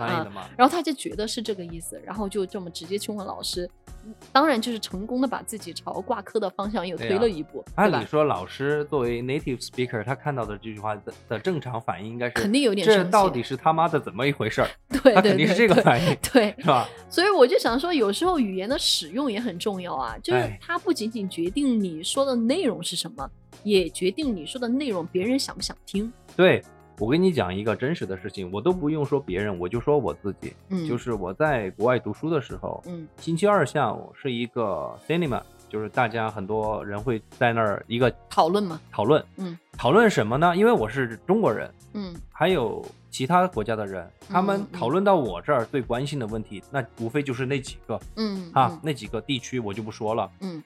[0.56, 3.68] 然后他就觉得是这个意思，然后就这么直接去问老师，
[4.04, 7.64] 嗯当然就是成功的把自己朝挂科的方向又推了一步？
[7.74, 14.68] 按理说，老师作为 native speaker，他看到的这句话的的正常反应应该是肯定有点这到底是他妈的怎么一回事儿？
[15.02, 16.88] 对 他肯定是这个反应， 对，是吧？
[17.08, 23.30] 所以我就想说，有时候语言的使用也很重要啊，就是哎它不仅仅决定你说的内容是什么，
[23.62, 26.12] 也决定你说的内容别人想不想听。
[26.36, 26.62] 对
[26.98, 33.08] 我跟你讲一个真实的事情，我都不用说别人，我就说我自己，嗯，就是我在国外读书的时候，嗯。
[33.18, 40.54] 星期二下午是一个 cinema，就是大家很多人会在那儿一个讨论嘛，讨论，嗯，讨论什么呢？
[40.54, 42.14] 因为我是中国人，嗯。
[42.30, 47.98] 还有其他国家的人，他们讨论到我这儿最关心的问题，那无非就是那几个。
[48.16, 50.30] 嗯啊，那几个地区我就不说了。
[50.40, 50.62] 嗯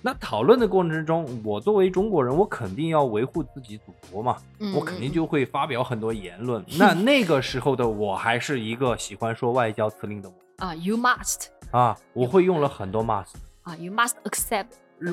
[0.00, 6.64] 那讨论的过程之中，我作为中国人，我肯定要维护自己祖国嘛，嗯，我肯定嗯就会发表很多言论。
[6.78, 13.34] 那那个时候的我还是一个喜欢说外交辞令的我啊，you must 啊，我会用了很多 must。
[13.62, 14.68] 啊，you must accept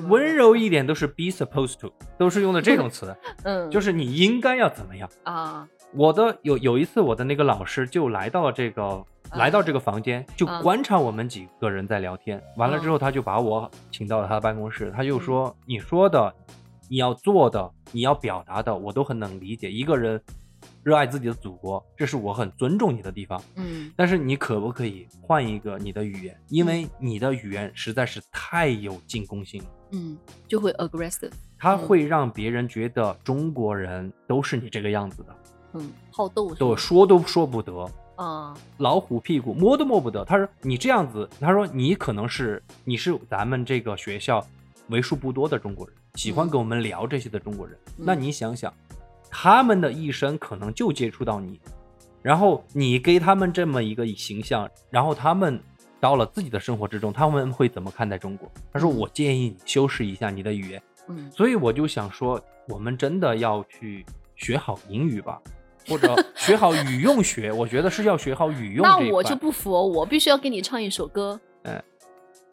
[0.08, 5.10] 温柔一点都是 be supposed to，都是用的这种词， 嗯，就是是你应该要怎么样。
[5.24, 9.04] 啊，我的有有一次，我的那个老师就来到了这个。
[9.34, 12.42] 来到这个房间，就啊观察我们几个人在聊天。
[12.58, 16.34] 完了之后，他就把我请到了他的办公室，他就说：“你说的，
[16.88, 19.72] 你要做的，你要表达的，我都很能理解。
[19.72, 20.22] 一个人
[20.84, 23.42] 热爱自己的祖国，这是我很尊重你的地方。
[23.56, 26.40] 嗯但是你可不可以换一个你的语言？
[26.50, 35.36] 因为你的语言实在是太有进攻性了，嗯，就会 aggressive，他会让别人觉得中国人都是你这个样子的，
[35.74, 37.86] 嗯，好斗是都吧说都说不得。”
[38.16, 40.24] 啊，老虎屁股摸都摸不得。
[40.26, 44.46] 他说你这样子，他说你可能是你是咱们这个学校
[44.90, 47.78] 为数不多的中国人，喜欢嗯跟我们聊这些的中国人。
[47.98, 48.74] 嗯那你想想，
[49.30, 51.60] 他们的一生可能就接触到你，
[52.22, 55.60] 然后你给他们这么一个形象，然后他们
[56.00, 58.50] 到了自己的生活之中，他们会怎么看待中国？
[58.72, 60.82] 他说嗯我建议你修饰一下你的语言。
[61.08, 65.40] 嗯所以我就想说，我们真的要去学好英语吧。
[65.88, 71.40] 或者学好语用学，我觉得是要学好语用那我就不服哦，我必须要给你唱一首歌。
[71.64, 71.82] 嗯，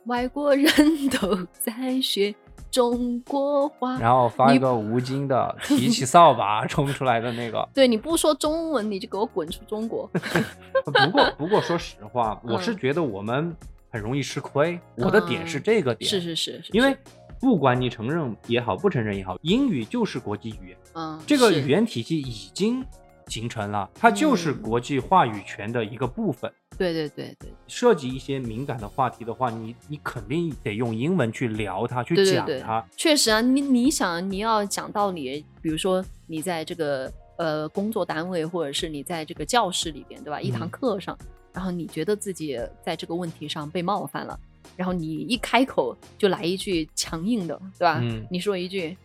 [0.07, 0.67] 外国人
[1.09, 2.35] 都在学
[2.71, 3.99] 中国话。
[3.99, 7.69] 然后发一个吴京的提起扫把冲出来的那个。
[7.75, 10.11] 对你不说中文，你就给我滚出中国。
[10.85, 13.55] 不过不过说实话，我是嗯觉得我们
[13.91, 14.79] 很容易吃亏。
[14.97, 16.97] 我的点是嗯这个点，是是是，是因为
[17.41, 22.85] 不管你承认也好，不承认也好，英语就是国际语言，嗯，这个语言体系已经
[23.27, 26.53] 形成了，它就是嗯国际话语权的一个部分。
[26.79, 40.41] 对对对对涉及一些敏感的话题的话，你你肯定得用英文去聊它，去对对对讲它。，确实啊，你你想你要讲道理，比如说你在这个呃工作单位，或者是你在这个教室里边，对吧？
[40.41, 41.17] 一堂嗯课上，
[41.53, 44.39] 然后你觉得自己在这个问题上被冒犯了，
[44.75, 48.01] 然后你一开口就来一句强硬的，对吧？
[48.03, 48.97] 嗯你说一句，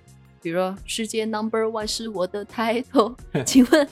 [0.42, 3.14] 比如说“世界 number one 是我的 title”，
[3.46, 3.88] 请问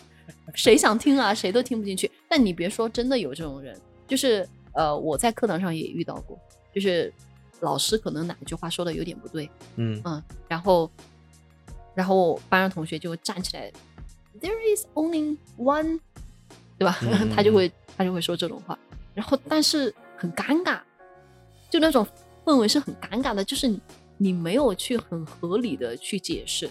[0.56, 1.34] 谁想听啊？
[1.34, 2.10] 谁都听不进去。
[2.30, 6.38] 但你别说，真的有这种人，就是呃，我在课堂上也遇到过，
[6.74, 7.14] 就是
[7.62, 10.90] 老师可能哪句话说的有点不对，嗯嗯，然后
[11.94, 13.72] 然后班上同学就站起来
[14.42, 16.00] ，There is only one，
[16.78, 16.98] 对吧？
[17.02, 18.78] 嗯 他就会他就会说这种话，
[19.14, 20.80] 然后但是很尴尬，
[21.70, 22.06] 就那种
[22.44, 23.80] 氛围是很尴尬的，就是你
[24.18, 26.70] 你没有去很合理的去解释。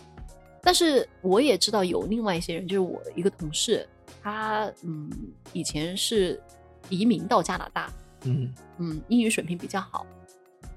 [0.64, 3.86] 但是我也知道有另外一些人，就是我的一个同事，
[4.22, 5.10] 他嗯
[5.52, 6.42] 以前是
[6.88, 7.92] 移民到加拿大，
[8.24, 8.52] 嗯。
[8.78, 10.06] 嗯，英语水平比较好。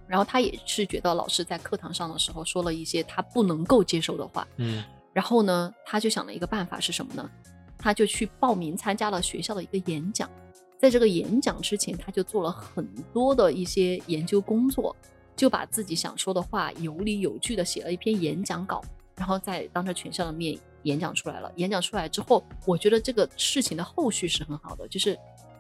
[0.08, 4.84] 然后他也是觉得老师在课堂上的时候说了一些他不能够接受的话，嗯。
[5.14, 7.30] 然后呢，他就想了一个办法是什么呢？
[7.78, 10.30] 他就去报名参加了学校的一个演讲，
[10.78, 14.96] 在这个演讲之前，他就做了很多的一些研究工作，
[15.36, 18.82] 就把自己想说的话有理有据的写了一篇演讲稿，
[19.18, 21.52] 然后在当着全校的面演讲出来了。
[21.56, 25.18] 演讲出来之后，我觉得这个事情的后续是很好的，就是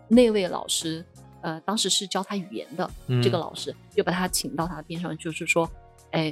[0.07, 1.03] 那位老师，
[1.41, 5.69] 呃，当时是教他语言的，嗯这个老师就把他请到他边上，就是说，
[6.11, 6.31] 哎，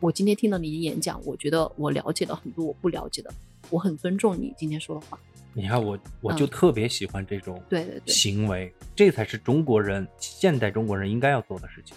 [0.00, 3.32] 我今天听了你的演讲，我觉得我了解了很多我不了解的，
[3.70, 5.18] 我很尊重你今天说的话。
[5.56, 11.96] 你看我我就嗯特别喜欢这种对对对，行为，这才是中国人现代中国人应该要做的事情。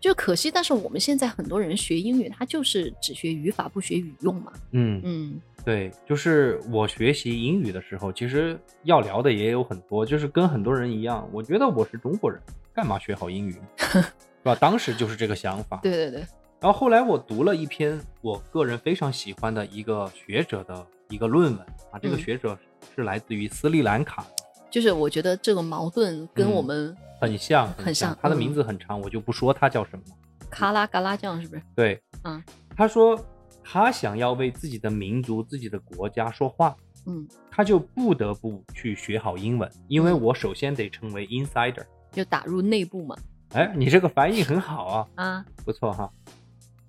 [0.00, 4.52] 就可惜，但是我们现在很多人学英语，他就是只学语法不学语用嘛。
[4.72, 12.40] 嗯，嗯对，就是我学习英语的时候，其实要聊的也有很多，就是跟很多人一样，我觉得我是中国人，
[12.72, 13.54] 干嘛学好英语？
[13.76, 14.54] 是吧？
[14.54, 15.78] 当时就是这个想法。
[15.82, 16.20] 对对对，
[16.60, 21.60] 然后后来我读了一篇我个人非常喜欢的一个学者的一个论文
[21.90, 22.58] 啊，这个嗯学者
[22.96, 30.02] 是来自于斯里兰卡的，就是我觉得这个矛盾跟嗯我们很像很像他的嗯名字很长，我就不说他叫什么。
[30.50, 31.62] 卡拉嘎拉酱是不是？
[31.76, 32.42] 对，嗯，
[32.76, 33.18] 他说
[33.62, 36.74] 他想要为自己的民族、自己的国家说话，
[37.06, 41.84] 嗯，他就不得不去学好英文，因为嗯我首先得成为 insider。
[42.10, 43.14] 就打入内部嘛。
[43.52, 46.10] 哎，你这个翻译很好啊， 啊，不错哈。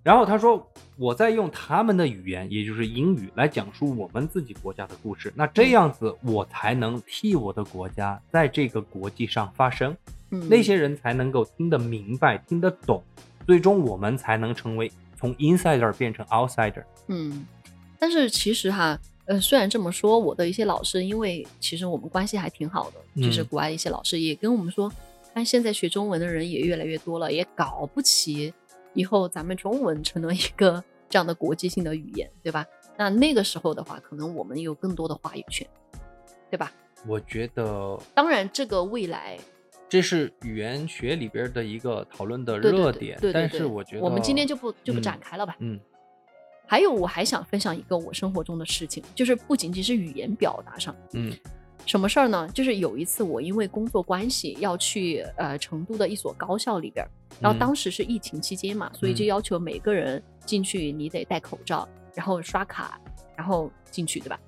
[0.03, 0.67] 然后他说，
[0.97, 5.31] 我在用他们的语言，也就是英语来讲述我们自己国家的故事。
[5.35, 9.95] 那这样子，我才能替我的国家在这个国际上发声，
[10.31, 13.03] 嗯，那些人才能够听得明白、听得懂，
[13.45, 16.83] 最终我们才能成为从 insider 变成 outsider。
[17.07, 17.45] 嗯，
[17.99, 24.91] 但是其实哈，呃，虽然这么说，我的一些老师，因为其实我们关系还挺好的，就是嗯国外的一些老师也跟我们说，
[25.33, 28.53] 但现在学中文的人也越来越多了，也搞不起
[28.93, 32.65] 以后咱们中文成了一个这样的国际性的语言，对吧？
[32.97, 35.67] 那那个时候的话，可能我们有更多的话语权，
[36.49, 36.71] 对吧？
[37.07, 39.39] 我觉得，当然，这个未来
[39.91, 45.57] 这是语言学里边的一个讨论的热点，但对对对是我觉得我们今天就不就不嗯展开了吧。
[45.59, 45.77] 嗯
[46.65, 51.33] 还有，我还想分享一个我生活中的事情，就是不仅仅是语言表达上，嗯
[51.85, 52.47] 什么事儿呢？
[52.53, 57.05] 就是有一次我因为工作关系要去呃成都的一所高校里边，
[57.41, 61.85] 然后嗯当时是疫情期间嘛，所以就嗯要求每个人进去你得戴口罩，
[62.15, 62.97] 然后刷卡，
[63.35, 64.39] 然后进去，对吧？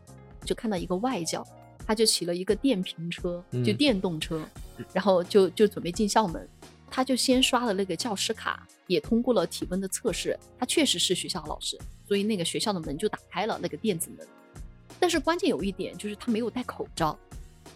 [0.45, 1.45] 就看到一个外教，
[1.85, 4.41] 他就骑了一个电瓶车，就嗯电动车，
[4.93, 6.47] 然后就就准备进校门，
[6.89, 11.77] 他就先刷了那个教师卡，也通过了体温的测试，他确实是学校老师，
[12.07, 14.27] 所以那个学校的门就打开了，那个电子门。
[14.99, 17.17] 但是关键有一点就是他没有戴口罩，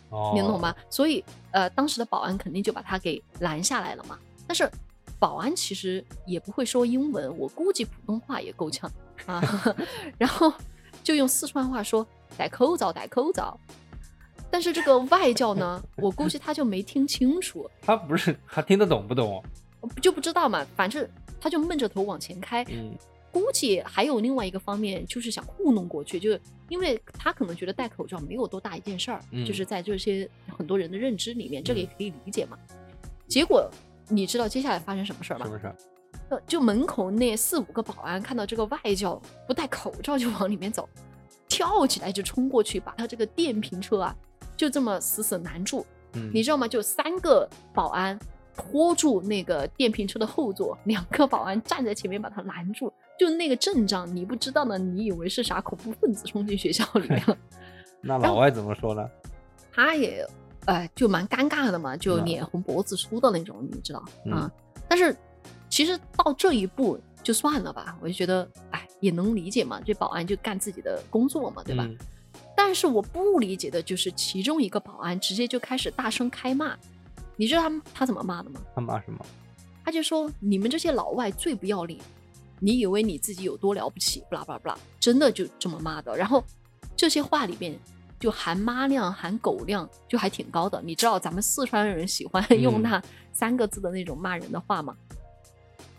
[0.10, 0.74] 哦，你懂吗？？
[0.90, 4.18] 所以呃，当时的保安肯定就把他给拦下来了嘛。
[4.48, 4.70] 但是
[5.20, 8.90] 保安其实也不会说英文，我估计普通话也够呛
[9.26, 9.42] 啊。
[10.18, 10.54] 然后
[11.04, 13.60] 就用四川话说戴口罩，戴口罩。
[14.50, 19.44] 但是这个外教呢， 我估计他就没听清楚，他不是他听得懂不懂？
[20.02, 20.66] 就不知道嘛。
[20.76, 21.08] 反正
[21.40, 22.94] 他就闷着头往前开，嗯
[23.30, 30.28] 估计还有另外一个方面，就是想糊弄过去，就是因为他可能觉得戴口罩没有多大一件事儿，嗯就是在这些
[30.58, 32.58] 很多人的认知里面，这个也嗯可以理解嘛。
[33.28, 33.70] 结果
[34.08, 35.46] 你知道接下来发生什么事儿吗？
[35.46, 35.76] 是不是？
[36.30, 40.90] 呃就门口那四五个保安看到这个外教不戴口罩就往里面走，
[41.48, 44.16] 跳起来就冲过去，把他这个电瓶车啊
[44.58, 45.86] 就这么死死拦住。
[46.14, 46.68] 嗯，你知道吗？
[46.68, 48.18] 就三个保安
[48.56, 52.92] 拖住那个电瓶车的后座，两个保安站在前面把他拦住。
[53.20, 57.38] 就那个阵仗，你不知道呢，你以为是啥恐怖分子冲进学校里面了？
[58.02, 59.08] 那老外怎么说呢？
[59.72, 60.26] 他也
[60.66, 64.52] 哎就蛮尴尬的嘛，就嗯脸红脖子粗的那种，你知道嗯啊、
[64.88, 65.16] 但是
[65.70, 71.84] 其实到这一步就算了吧，我就觉得哎也能理解嘛，这保安就干自己的工作嘛，对吧？
[71.88, 71.98] 嗯
[72.60, 76.76] 但是我不理解的就是其中一个保安直接就开始大声开骂，
[77.36, 78.60] 你知道他他怎么骂的吗？
[78.74, 79.24] 他骂什么？
[79.86, 82.00] 他就说你们这些老外最不要脸，
[82.60, 84.24] 你以为你自己有多了不起？
[84.28, 86.18] 不啦不啦不啦，真的就这么骂的。
[86.18, 86.44] 然后
[86.96, 87.78] 这些话里面
[88.20, 90.82] 就含妈量、含狗量，就还挺高的。
[90.84, 94.98] 你知道咱们四川人喜欢 用嗯那三个字的那种骂人的话吗？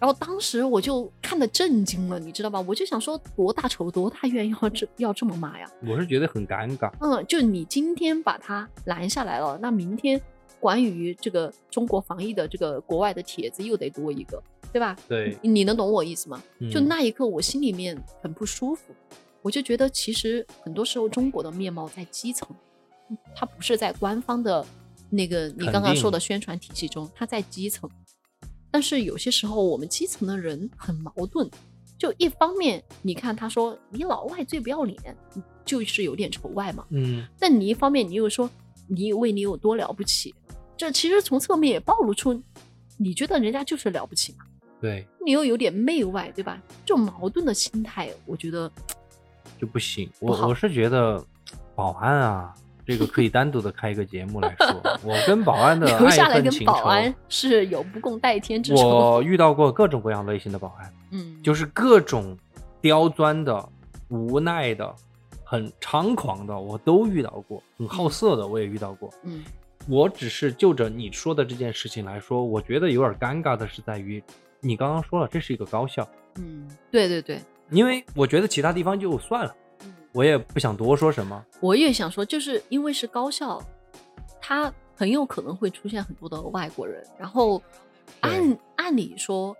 [0.00, 2.60] 然后当时我就看得震惊了，你知道吧？
[2.60, 5.68] 我就想说，多大仇多大怨要这要这么骂呀？
[5.86, 6.92] 我是觉得很尴尬。
[7.00, 10.20] 嗯，就你今天把他拦下来了，那明天
[10.60, 14.40] 关于这个中国防疫的这个国外的帖子又得多一个，
[14.72, 14.96] 对吧？
[15.08, 16.40] 对，你你能懂我意思吗？
[16.72, 18.94] 就嗯那一刻，我心里面很不舒服，
[19.42, 22.48] 我就觉得其实很多时候中国的面貌在基层，
[23.10, 24.64] 嗯它不是在官方的
[25.10, 27.90] 那个你刚刚说的宣传体系中，它在基层。
[28.78, 31.50] 但是有些时候我们基层的人很矛盾，
[31.98, 34.96] 就一方面你看他说你老外最不要脸，
[35.64, 38.48] 就是有点仇外嘛，嗯，但你一方面你又说
[38.86, 40.32] 你以为你有多了不起，
[40.76, 42.40] 这其实从侧面也暴露出
[42.96, 44.44] 你觉得人家就是了不起嘛。
[44.80, 46.62] 对，你又有点媚外，对吧？
[46.86, 48.70] 这种矛盾的心态，我觉得
[49.60, 50.08] 就不行。
[50.20, 51.20] 我我是觉得
[51.74, 52.54] 保安啊，
[52.88, 54.66] 这个可以单独的开一个节目来说。
[55.04, 58.88] 我跟保安的留下来跟爱恨情仇，保安是有不共戴天之仇。
[58.88, 62.34] 我遇到过各种各样类型的保安，嗯，就是各种
[62.80, 63.68] 刁钻的、
[64.08, 64.90] 无奈的、
[65.44, 67.62] 很猖狂的，我都遇到过。
[67.76, 69.12] 很好色的，我也遇到过。
[69.22, 69.44] 嗯
[69.86, 74.22] 我只是就着你说的这件事情来说，我觉得有点尴尬的是在于，
[74.60, 79.56] 你刚刚说了这是一个高校，嗯，对对对，因为我觉得其他地方就算了，嗯，
[80.18, 81.44] 我也不想多说什么。
[81.60, 83.62] 我也想说，就是因为是高校，
[84.40, 87.62] 它很有可能会出现很多的外国人，然后
[88.18, 89.56] 按按理说，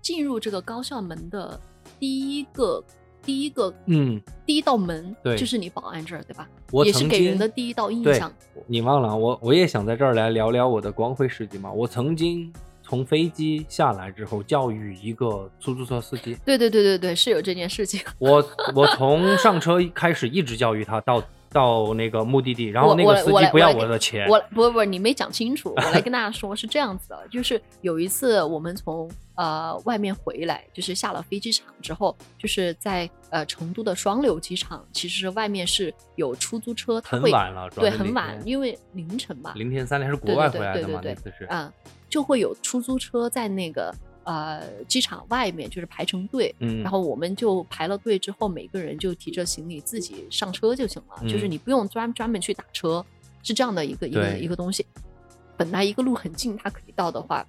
[0.00, 1.60] 进入这个高校门的
[1.98, 2.80] 第一个
[3.24, 6.48] 第一个嗯，第一道门，对就是你保安这儿，对吧？
[6.70, 8.32] 我也是给人的第一道印象。
[8.68, 11.72] 你忘了我，我也想在这儿来聊聊我的光辉事迹嘛。
[11.72, 12.52] 我曾经
[12.92, 17.98] 从飞机下来之后教育一个出租车司机，对对对对对，是有这件事情。
[18.20, 41.72] 我我从上车开始一直教育他到到那个目的地，然后那个司机不要我的钱，我不不，你没讲清楚，我来跟大家说，是这样子的，就是有一次我们从呃外面回来，就是下了飞机场之后，就是在呃成都的双流机场，其实外面是有出租车，它会很晚了，对，很晚，因为凌晨嘛，凌晨三点是国外回来的嘛，对对对那次是，啊、
[42.12, 43.90] 就会有出租车在那个
[44.24, 53.02] 呃机场外面就是排成队，嗯，然后我们就排了队之后，每个人就提着行李自己上车就行了，就是嗯你不用专专门去打车，
[53.42, 54.84] 是这样的一个一个一个东西。
[55.56, 57.46] 本来一个路很近，他可以到的话，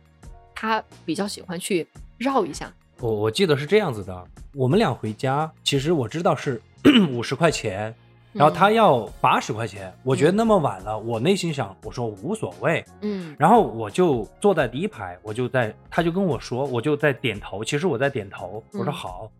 [0.55, 1.86] 他比较喜欢去
[2.18, 2.74] 绕一下。
[3.01, 6.61] 我我记得是这样子的，我们俩回家，其实我知道是
[7.11, 7.93] 五十块钱，
[8.34, 19.31] 然后他要八十块钱，我觉得那么晚了，我内心想，我说无所谓，嗯然后我就坐在第一排，我就在，他就跟我说，我就在点头，其实我在点头，我说嗯好。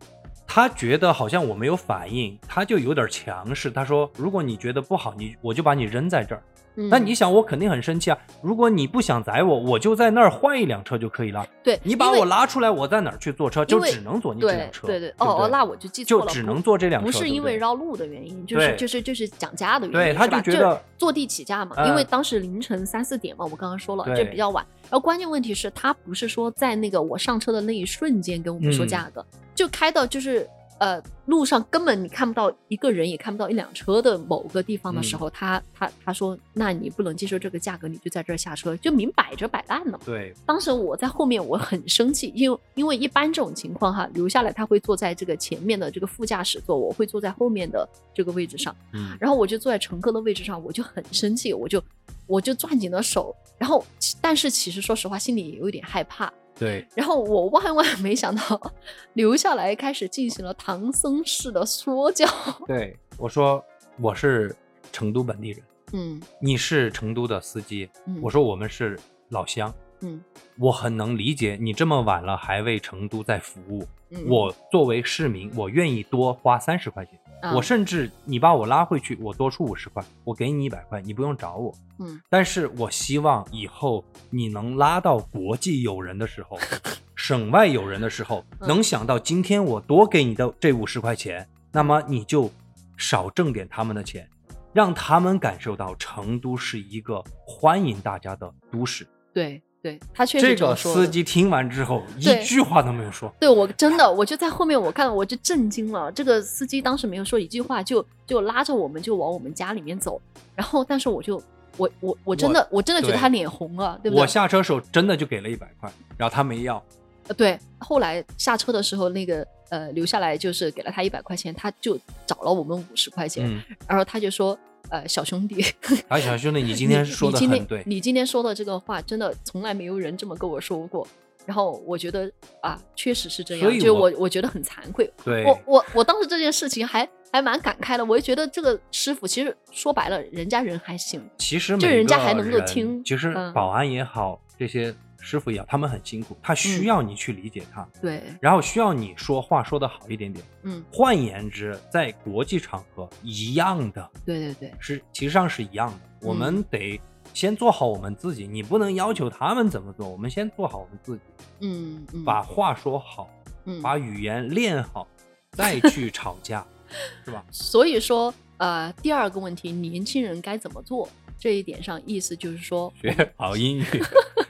[0.46, 3.72] 他觉得好像我没有反应，他就有点强势。
[3.72, 6.44] 他说：“如果你觉得不好，你我就把你扔在这儿。
[6.76, 8.18] 嗯，那你想，我肯定很生气啊！
[8.42, 11.46] 如果你不想宰我，我就在那儿换一辆车就可以了。
[11.64, 13.64] 对你把我拉出来，我在哪儿去坐车？
[13.64, 14.88] 就只能坐你这对辆车。
[14.88, 24.66] 对对，不哦哦，那我就记错了，不就只能坐这辆车，不是因为绕路的原因，就是就是就是讲价的原因，对他就觉得坐地起价嘛，嗯因为当时凌晨三四点嘛，我刚刚说了，对就比较晚。
[24.84, 30.48] 然后关键问题是，他不是说在那个我上车的那一瞬间跟我们说嗯价格，就开到就是
[30.80, 35.04] 呃路上根本你看不到一个人，也看不到一辆车的某个地方的嗯。
[35.04, 40.00] 时候，他他他说，那你不能接受这个价格，你就在这儿下车，就明摆着摆烂了嘛。
[40.06, 40.34] 对。
[40.46, 49.18] 当时我在后面，我很生气，因为因为一般这种情况哈，留下来他会坐在这个前面的这个副驾驶座，我会坐在后面的这个位置上，嗯。
[49.20, 51.82] 然后我就坐在乘客的位置上，我就很生气，我就
[52.28, 53.86] 我就攥紧了手，然后
[54.20, 56.88] 但是其实说实话，心里也有一点害怕，对。
[56.95, 58.74] 然后我万万没想到，
[59.14, 62.28] 留下来开始进行了唐僧式的说教，
[62.68, 63.64] 对，我说
[63.99, 64.56] 我是
[64.91, 66.22] 成都本地人，嗯。
[66.39, 68.99] 你是成都的司机，嗯，我说我们是
[69.30, 70.24] 老乡，嗯。
[70.60, 73.88] 我很能理解你这么晚了还为成都在服务。
[74.12, 81.74] 嗯，我作为市民，我愿意多花三十块钱，啊我甚至你把我拉回去，我多出五十块，我给你一百块，你不用找我。
[82.00, 86.58] 嗯但是我希望以后你能拉到国际友人的时候，
[87.16, 92.50] 省外友人的时候，嗯能想到今天我多给你的这五十块钱，那么你就
[92.96, 94.26] 少挣点他们的钱，
[94.72, 99.06] 让他们感受到成都是一个欢迎大家的都市。
[99.34, 103.30] 对对，他确实这个司机听完之后，一句话都没有说。
[103.38, 106.10] 对我真的，我就在后面，我看到我就震惊了。
[106.10, 110.22] 这个司机当时没有说一句话，就就拉着我们就往我们家里面走。
[110.56, 111.36] 然后，但是我就
[111.76, 114.22] 我我我真的我真的觉得他脸红了，对不对？
[114.22, 116.82] 我下车时候真的就给了一百块，然后他没要。
[117.28, 124.58] 呃对，后来下车的时候，那个呃留下来就是给了他一百块钱，他就找了我们五十块钱，嗯，然后他就说。
[124.94, 125.66] 呃，小兄弟，
[126.08, 127.84] 啊，小兄弟，你今天说的你今天很对。
[127.88, 131.08] 你今天说的这个话，真的从来没有人这么跟我说过。
[131.48, 132.32] 然后我觉得
[132.62, 135.12] 啊，确实是这样，就我我我觉得很惭愧。
[135.26, 144.94] 对，我我我当时这件事情还还蛮感慨的，我就觉得这个师傅其实说白了，人家人还行，其实就人家还能够听其实嗯保安也好，这些
[145.24, 150.46] 师傅一样，他们很辛苦，他需嗯要你去理解他，对，然后需要你说话说的好一点点。
[150.64, 156.28] 嗯，换言之，在国际场合一样的，对对对，是其实上是一样的。
[156.28, 157.00] 我嗯们得
[157.34, 161.22] 先做好我们自己，你不能要求他们怎么做，我们先做好我们自己，
[161.62, 163.30] 嗯嗯，把话说好，
[163.64, 165.08] 嗯，把语言练好，
[165.54, 166.66] 再去吵架，
[167.24, 167.44] 是吧？
[167.50, 171.08] 所以说呃，第二个问题，年轻人该怎么做？
[171.40, 173.84] 这一点上，意思就是说，学好英语，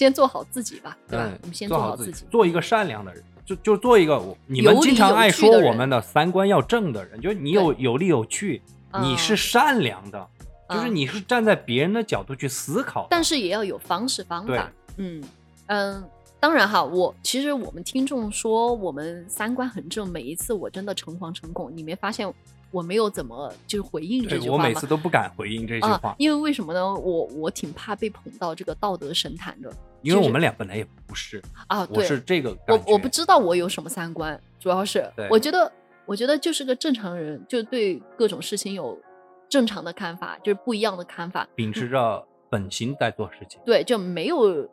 [0.00, 1.26] 先做好自己吧，对吧？
[1.28, 8.62] 嗯我们先做好自己，做一个善良的人，就就做一个我你们经常爱说我们的三观要正的人，就是你有有理有据，
[9.02, 10.26] 你嗯是善良的，
[10.70, 13.06] 就是嗯你是站在别人的角度去思考。
[13.10, 14.72] 但是也要有方式方对法。
[14.96, 15.22] 嗯
[15.66, 16.02] 嗯，
[16.40, 22.26] 当然哈，我其实我们听众说我们三观很正，每一次我真的诚惶诚恐，你没发现
[22.70, 24.86] 我没有怎么就是回应这对句话吗我每次？
[24.86, 26.94] 都不敢回应这句啊话，，因为为什么呢？
[26.94, 31.84] 我我挺怕被捧到这个道德神坛的因为我们俩本来也不是，啊。
[31.86, 32.56] 对，我是这个。
[32.68, 35.70] 我我不知道我有什么三观，主要是我觉得
[36.06, 38.98] 我觉得就是个正常人，就对各种事情有
[39.48, 41.46] 正常的看法，就是不一样的看法。
[41.54, 43.60] 秉持着本心在做事情。
[43.64, 44.68] 对，就没有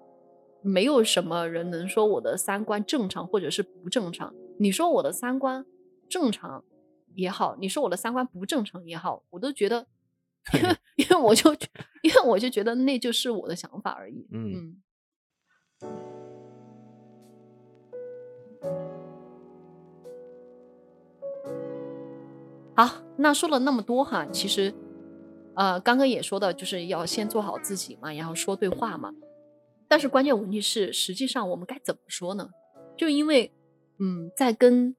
[0.61, 4.33] 没有什么人能说我的三观正常或者是不正常。
[4.59, 5.65] 你说我的三观
[6.09, 6.63] 正常
[7.17, 9.85] 也好，你说我的三观不正常也好，我都觉得，
[10.53, 11.51] 因为因为我就
[12.03, 14.27] 因为我就觉得那就是我的想法而已。
[14.31, 14.77] 嗯嗯
[22.75, 24.71] 好，那说了那么多哈，其实，
[25.55, 29.11] 呃，刚刚也说到，就是要先做好自己嘛，然后说对话嘛。
[29.87, 32.51] 但是关键问题是，实际上我们该怎么说呢？
[32.95, 33.51] 就因为，
[33.97, 34.95] 嗯，在跟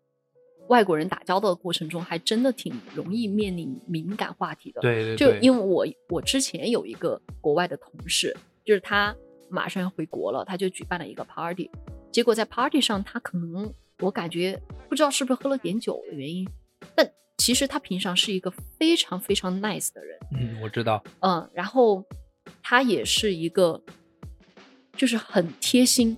[0.68, 4.80] 外国人打交道的过程中，还真的挺容易面临敏感话题的。
[4.80, 9.14] 对对对，就因为我我之前有一个国外的同事，就是他
[9.50, 11.70] 马上要回国了，他就举办了一个 party，
[12.12, 16.48] 结果在 party 上，他可能我感觉不知道是不是喝了点酒的原因，
[16.94, 22.04] 但其实他平常是一个非常非常 nice 的人，嗯，我知道，嗯，然后
[22.62, 23.82] 他也是一个
[24.92, 26.16] 就是很贴心，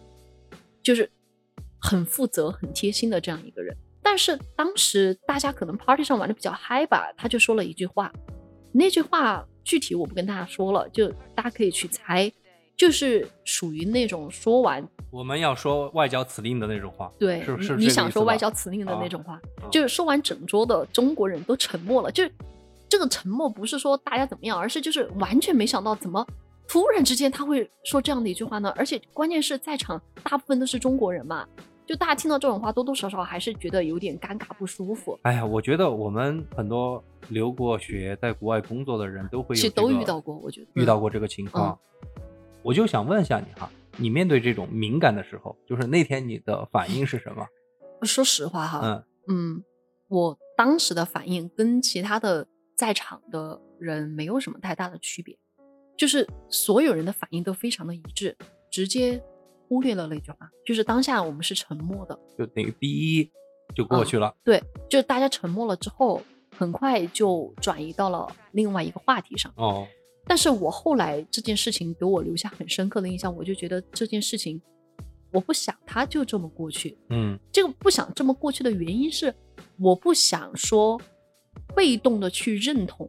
[0.83, 1.09] 就是
[1.81, 3.77] 很负责、很贴心的这样一个人。
[4.03, 8.13] 但是当时大家可能 party 上玩的比较嗨吧，他就说了一句话，
[8.73, 12.33] 那句话具体我不跟大家说了，就大家可以去猜，
[12.77, 14.87] 就是属于那种说完。
[15.11, 19.23] 我们要说外交辞令的那种话，对，是是你你想说外交辞令的那种？
[19.25, 22.33] 话，啊就是说完整桌的中国人都沉默了，就是
[22.89, 26.25] 这个沉默不是说大家怎么样，而是就是完全没想到怎么
[26.69, 28.73] 突然之间他会说这样的一句话呢？
[28.77, 31.45] 而且关键是在场大部分都是中国人嘛，
[31.91, 35.19] 就大家听到这种话多多少少还是觉得有点尴尬不舒服。
[35.23, 41.77] 哎呀，我觉得我们很多留过学在国外工作的人都会遇到过我觉得遇到过这个情况。
[42.63, 47.45] 我就想问一下你哈，你面对这种敏感的时候，就是那天你的反应是什么？
[48.07, 49.65] 说实话哈，嗯嗯，
[50.07, 55.37] 我当时的反应跟其他的在场的人没有什么太大的区别，
[55.99, 58.37] 就是所有人的反应都非常的一致，
[58.71, 59.21] 直接
[59.71, 63.31] 忽略了那句话，就是当下我们是沉默的，就等于 B 一
[63.73, 64.35] 就过去了。
[64.43, 66.21] 对，就大家沉默了之后，
[66.57, 69.53] 很快就转移到了另外一个话题上。
[69.57, 69.87] 哦，
[70.27, 74.61] 但是我后来这件事情给我留下很深刻的印象，我就觉得这件事情，
[75.31, 79.33] 我不想它就这么过去，嗯这个不想这么过去的原因是，
[79.79, 81.01] 我不想说
[81.77, 83.09] 被动的去认同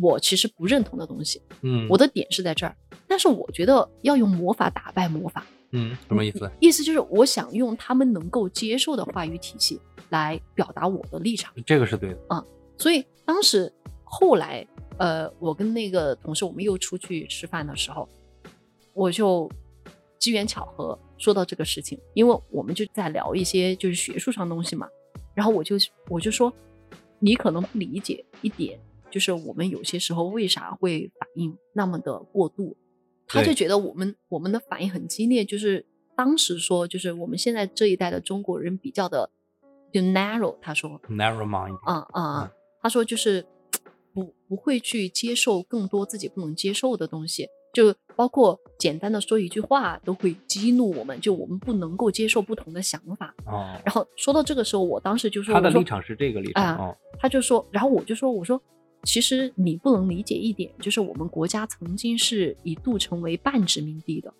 [0.00, 1.42] 我其实不认同的东西。
[1.62, 2.76] 嗯，我的点是在这儿，
[3.08, 6.50] 但是我觉得要用魔法打败魔法，嗯什么意思？
[6.60, 11.52] 意思就是我想用他们能够接受的话语体系来表达我的立场。
[11.66, 12.18] 这个是对的。
[12.30, 12.44] 嗯
[12.78, 13.72] 所以当时
[14.04, 14.66] 后来，
[14.98, 18.08] 呃，我跟那个同事我们又出去吃饭的时候，
[18.94, 19.50] 我就
[20.18, 24.88] 机缘巧合说到这个事情，因为我们就在聊一些就是学术上的东西嘛，
[25.34, 25.74] 然后我就
[26.08, 26.52] 我就说，
[27.18, 32.76] 你可能不理解一点，就是我们有些时候为啥会反应那么的过度，
[33.28, 35.84] 他就觉得我们我们的反应很激烈，就是
[36.16, 39.30] 当时说就是我们现在这一代的中国人比较的
[39.92, 41.76] 就 narrow，他说，narrow mind，。
[41.84, 42.52] 啊啊嗯啊！
[42.82, 43.44] 他说就是
[44.14, 53.34] 不不会去接受更多自己不能接受的东西，就包括简单的说一句话都会激怒我们，就我们不能够接受不同的想法。
[53.46, 56.64] 哦，然后说到这个时候，我当时就说，他的立场是这个立场。
[56.64, 58.60] 啊哦，他就说，然后我就说，我说
[59.04, 64.32] 其实你不能理解一点，就是我们国家曾经是一度成为半殖民地的，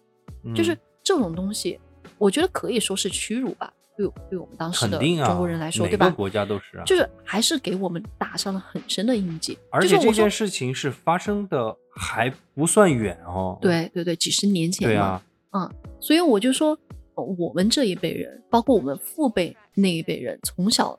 [0.54, 1.78] 就是嗯这种东西，
[2.18, 6.10] 我觉得可以说是屈辱吧，对对我们当时的中国人来说，对吧？
[6.10, 6.84] 国家都是啊。
[6.84, 9.56] 就是还是给我们打上了很深的印记。
[9.70, 13.56] 而且这件事情是发生的还不算远哦。
[13.60, 16.78] 对对对，几十年前对啊，嗯，所以我就说，
[17.14, 20.98] 呃我们这一辈人，包括我们父辈那一辈人，从小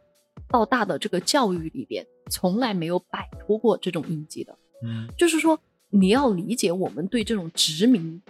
[0.49, 4.57] 到大的这个教育里边，从来没有摆脱过这种印记的。
[4.83, 8.21] 嗯就是说，你要理解我们对这种殖民，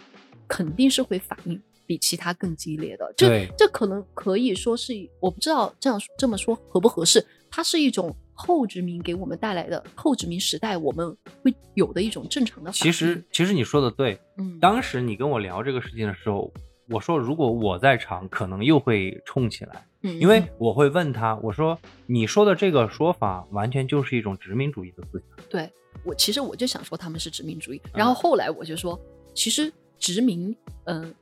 [0.47, 3.13] 肯定是会反应比其他更激烈的。
[3.15, 7.25] 这对这可能可以说是，我不知道这样这么说合不合适。
[7.51, 12.71] 它是一种后殖民给我们带来的后殖民时代我们会有的一种正常的。
[12.71, 16.51] 其实其实你说的对，嗯，当时你跟我聊这个事情的时候，
[16.89, 25.45] 我说如果我在场，可能又会冲起来，嗯因为我会问他，我说你说的这个说法完全就是一种殖民主义的思想。
[25.49, 25.69] 对
[26.05, 28.97] 我其实我就想说他们是殖民主义，嗯然后后来我就说，
[29.33, 31.13] 其实殖民，嗯、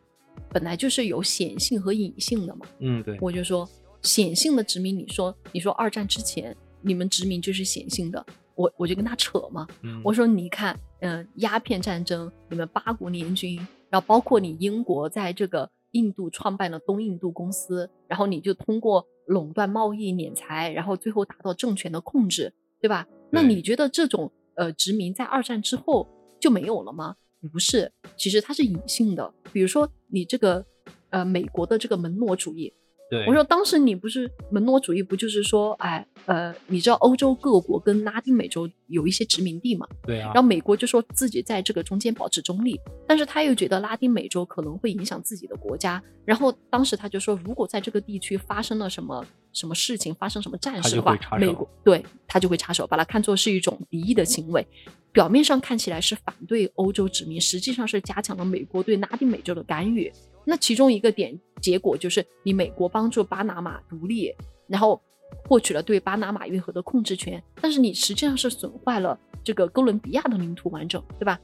[0.50, 2.68] 本来就是有显性和隐性的嘛。
[2.80, 3.68] 嗯，对，我就说
[4.04, 8.24] 显性的殖民，你说你说二战之前你们殖民就是显性的，
[8.54, 13.58] 我我就跟他扯嘛，嗯我说你看，嗯、鸦片战争，你们八国联军，
[13.90, 15.68] 然后包括你英国在这个
[15.98, 23.08] 印度创办了东印度公司，然后你就通过垄断贸易、敛财，然后最后达到政权的控制，对吧？
[23.32, 26.08] 那你觉得这种呃殖民在二战之后
[26.40, 27.16] 就没有了吗？
[27.52, 29.34] 不是，其实它是隐性的。
[29.52, 30.66] 比如说你这个
[31.10, 32.74] 呃美国的这个门罗主义，
[33.10, 39.88] 对，我说当时你不是门罗主义，不就是说，哎，呃，你知道欧洲各国跟拉丁美洲有一些殖民地嘛？
[40.06, 54.66] 对啊然，后美国就说自己在这个中间保持中立，但是他又觉得拉丁美洲可能会影响自己的国家，然后当时他就说，如果在这个地区发生了什么什么事情，发生什么战事的话美国对他就会插手，把它看作是一种敌意的行为。
[55.14, 60.12] 表面上看起来是反对欧洲殖民，实际上是加强了美国对拉丁美洲的干预。
[60.50, 64.34] 那其中一个点结果就是，你美国帮助巴拿马独立，
[64.66, 65.02] 然后
[65.46, 71.38] 获取了对巴拿马运河的控制权，但是你实际上是损坏了这个哥伦比亚的领土完整，对吧？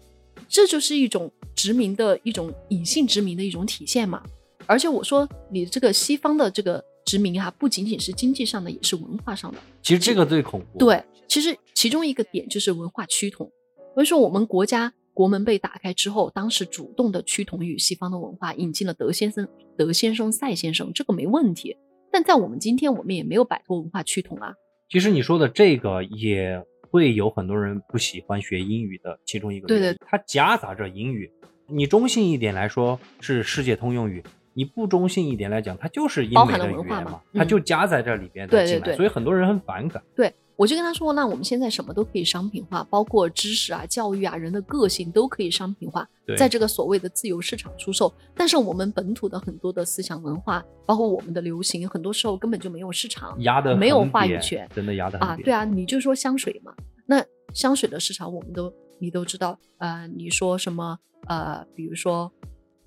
[0.47, 4.23] 这就是一种殖民的一种隐性殖民的一种体现嘛。
[4.65, 9.57] 而且我说，你这个西方的这个殖民哈、不仅仅是经济上的，也是文化上的。
[9.81, 13.51] 其实这个最恐怖。，对，其实其中一个点就是文化趋同。
[13.93, 19.47] 所以说，我们国家国门被打开之后，当时主动的趋同于西方的文化，引进了德先生、
[19.78, 21.78] 德先生、赛先生，这个没问题。
[22.11, 24.53] 但在我们今天，我们也没有摆脱文化趋同啊。
[24.89, 31.32] 其实你说的这个也会有很多人不喜欢学英语的其中一个对原因，它夹杂着英语。
[31.68, 40.03] 你中性一点来说是世界通用语，你不中性一点来讲，它就是英包含了美的语言文化嘛它嗯就夹在这里边的进来，对对所以很多人很反感。
[40.16, 40.32] 对
[40.64, 46.07] 我就跟他说，那我们现在什么都可以商品化，包括知识啊、教育啊、人的个性都可以商品化，
[46.38, 48.14] 在这个所谓的自由市场出售。
[48.34, 53.36] 但是我们本土的很多的思想文化，包括我们的流行，很多时候根本就没有市场。
[53.41, 56.74] 压的没有话语权真的压的啊，对啊，你就说香水嘛，
[57.07, 57.22] 那
[57.53, 60.97] 香水的市场我们都你都知道，呃，你说什么
[61.28, 62.32] 呃，比如说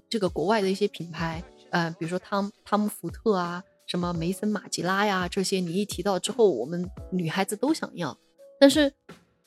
[0.09, 8.19] 这个国外的一些品牌，呃，比如说汤汤姆福特啊，什么梅森马吉拉呀这些，你一提到之后，我们女孩子都想要，
[8.59, 8.93] 但是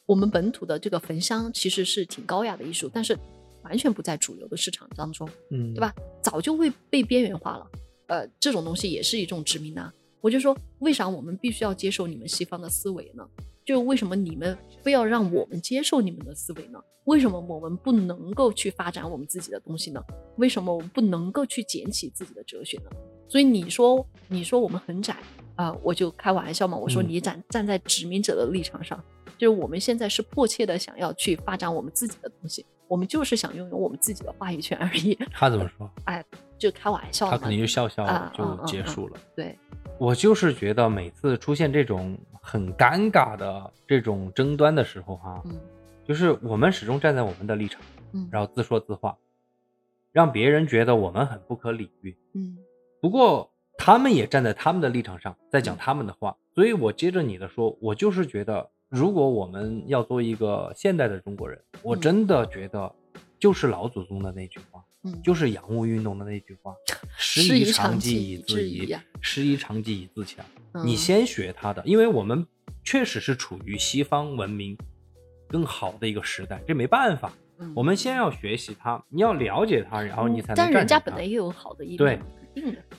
[0.05, 3.17] 我们本土的这个焚香其实是挺高雅的艺术，但是
[3.63, 5.27] 完全不在主流的市场当中。
[5.51, 5.93] 嗯，对吧？
[6.23, 7.67] 早就会被边缘化了。
[8.07, 9.93] 呃，这种东西也是一种殖民啊。
[10.21, 13.27] 我就说，为啥我们必须要接受你们西方的思维呢？
[13.65, 16.79] 就为什么你们非要让我们接受你们的思维呢？
[17.03, 20.01] 为什么我们不能够去发展我们自己的东西呢？
[20.37, 22.89] 为什么我们不能够去捡起自己的哲学呢？
[23.29, 25.15] 所以你说，你说我们很窄
[25.55, 26.77] 啊、我就开玩笑嘛。
[26.77, 29.01] 我说嗯你站站在殖民者的立场上，
[29.37, 35.17] 就是我们现在是迫切的想要去发展我们自己的东西，我们就是想拥有我们自己的话语权而已。
[35.31, 35.89] 他怎么说？
[36.05, 36.23] 哎
[36.57, 37.29] 就开玩笑。
[37.29, 39.19] 他肯定就笑笑就结束了。
[39.35, 39.57] 对，
[39.97, 45.59] 我就是觉得每次出现这种很尴尬的这种争端的时候哈、嗯
[46.07, 47.79] 就是我们始终站在我们的立场，
[48.13, 49.15] 嗯然后自说自话，
[50.11, 52.17] 让别人觉得我们很不可理喻。
[52.33, 52.57] 嗯
[53.01, 61.99] 不过他们也站在他们的立场上，在讲他们的话，所以我接着你的说，我就是觉得，如果我们要做一个现代的中国人，我嗯。
[62.01, 62.93] 真的觉得，
[63.39, 66.73] 就是老祖宗的那句话，嗯，就是洋务运动的那句话，
[67.17, 70.45] 师师夷长长技以自夷制夷呀，师夷长技以自强。
[70.83, 72.45] 你嗯先学他的，因为我们
[72.83, 74.77] 确实是处于西方文明
[75.47, 77.31] 更好的一个时代，这没办法。
[77.59, 77.71] 嗯。
[77.75, 82.38] 我们先要学习他，你要了解他，然后你才能但人家本来也有好的一对面，肯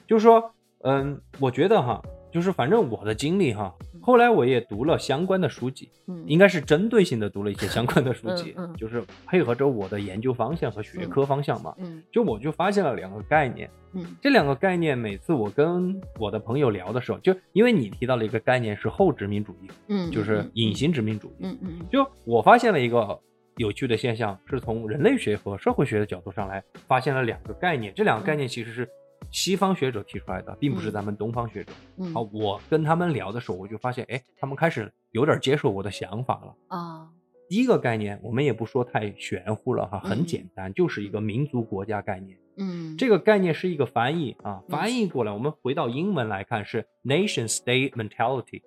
[0.06, 0.52] 就是说，
[0.82, 2.02] 嗯，我觉得哈，
[2.32, 14.04] 就是反正我的经历哈，后来我也读了相关的书籍，嗯，应该是针对性的读了一些相关的书籍，就是配合着我的研究方向和学科方向嘛，嗯就我就发现了两个概念，嗯。
[14.20, 20.50] 这两个概念每次我跟我的朋友聊的时候，就因为你提到了一个概念是后殖民主义，嗯，就是嗯。
[20.54, 20.74] 隐。
[20.74, 21.86] 形殖民主义，嗯嗯嗯。
[21.92, 23.20] 就我发现了一个
[23.56, 27.92] 有趣的现象，是从人类学和社会学的角度上来发现了两个概念。
[27.94, 28.88] 这两个概念其实是
[29.30, 31.72] 西方学者提出来的，并不是嗯咱们东方学者。
[31.98, 36.54] 嗯好，我跟他们聊的时候，我就发现，哎，他们开始有点接受我的想法了。
[36.68, 37.08] 啊
[37.48, 42.38] 第一个概念，我们也不说太玄乎了哈，很嗯简单，就是一个民族国家概念。
[42.56, 48.62] 嗯这个概念是一个翻译啊，嗯翻译过来，我们回到英文来看是 nation state mentality。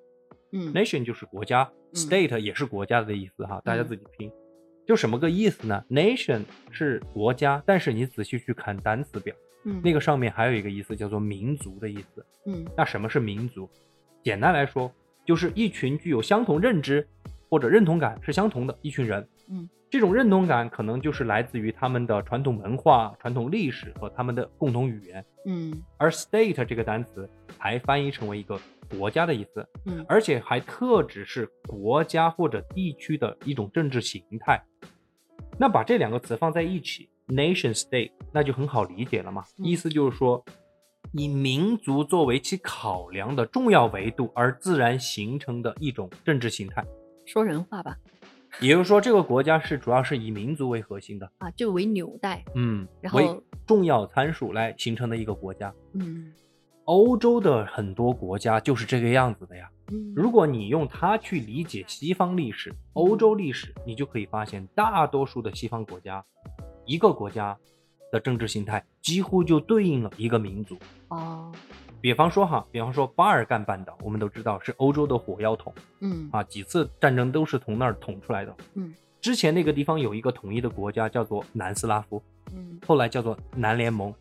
[0.51, 4.29] 嗯 nation 就是国家嗯，state 也是国家的意思哈，大家嗯自己拼。
[4.85, 9.33] 就什么个意思呢？nation 是国家，但是你仔细去看单词表，
[9.66, 12.26] 嗯那个上面还有一个意思叫做民族的意思。
[12.45, 13.70] 嗯那什么是民族？
[14.24, 14.91] 简单来说，
[15.26, 17.07] 就是一群具有相同认知
[17.49, 19.28] 或者认同感是相同的一群人。
[19.49, 25.26] 嗯，这种认同感可能就是来自于他们的传统文化、传统历史和他们的共同语言。
[25.45, 28.57] 嗯而 state 这个单词还翻译成为一个
[28.97, 34.61] 国家的意思，嗯而且还特指是国家或者地区的一种政治形态。
[35.59, 39.43] 那把这两个词放在一起，nation state，那就很好理解了嘛。
[39.57, 40.43] 嗯意思就是说，
[41.11, 46.84] 以民族作为其考量的重要维度而自然形成的一种政治形态。
[47.26, 47.97] 说人话吧
[48.61, 52.43] 也就是说，这个国家是主要是以民族为核心的，啊，就为纽带。
[52.55, 55.74] 嗯然，后为重要参数来形成的一个国家。
[55.93, 56.32] 嗯
[56.86, 59.69] 欧洲的很多国家就是这个样子的呀。
[59.91, 66.24] 嗯，如果你用它去理解西方历史、欧洲历史，你就可以发现，大多数的西方国家，
[66.86, 67.57] 一个国家
[68.11, 70.77] 的政治形态几乎就对应了一个民族。
[71.09, 71.51] 哦
[72.01, 78.53] 比方说哈，比方说巴尔干半岛，我们都知道是欧洲的火药桶嗯啊，几次战争都是从那儿捅出来的。
[78.73, 82.21] 嗯之前那个地方有一个统一的国家叫做南斯拉夫，
[82.53, 84.13] 嗯后来叫做南联盟，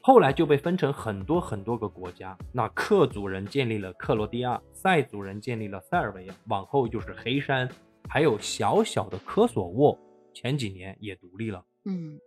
[0.00, 2.38] 后来就被分成很多很多个国家。
[2.52, 7.68] 那克族人建立了克罗地亚，塞族人建立了塞尔维亚，往后就是黑山，
[8.08, 9.98] 还有小小的科索沃，
[10.32, 11.64] 前几年也独立了。
[11.84, 12.18] 嗯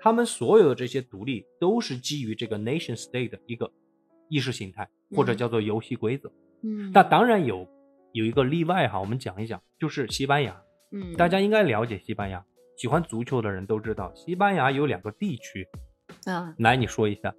[0.00, 3.70] 他们所有的这些独立都是基于这个 nation state 的一个
[4.28, 6.30] 意识形态，或者嗯叫做游戏规则。
[6.62, 7.66] 嗯，那当然有
[8.12, 10.60] 有一个例外哈，我们讲一讲，就是西班牙。
[10.92, 12.44] 嗯大家应该了解西班牙，
[12.76, 15.66] 喜欢足球的人都知道，西班牙有两个地区。
[16.26, 17.34] 啊，来，你说一下。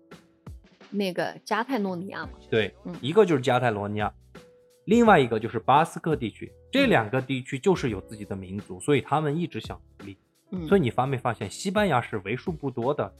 [0.89, 4.13] 那个加泰罗尼亚嘛，对嗯，一个就是加泰罗尼亚，
[4.85, 6.51] 另外一个就是巴斯克地区。
[6.71, 10.17] 这两个地区就是有自己的民族，所以他们一直想独立。
[10.51, 13.11] 嗯，所以你发没发现，西班牙是为数不多的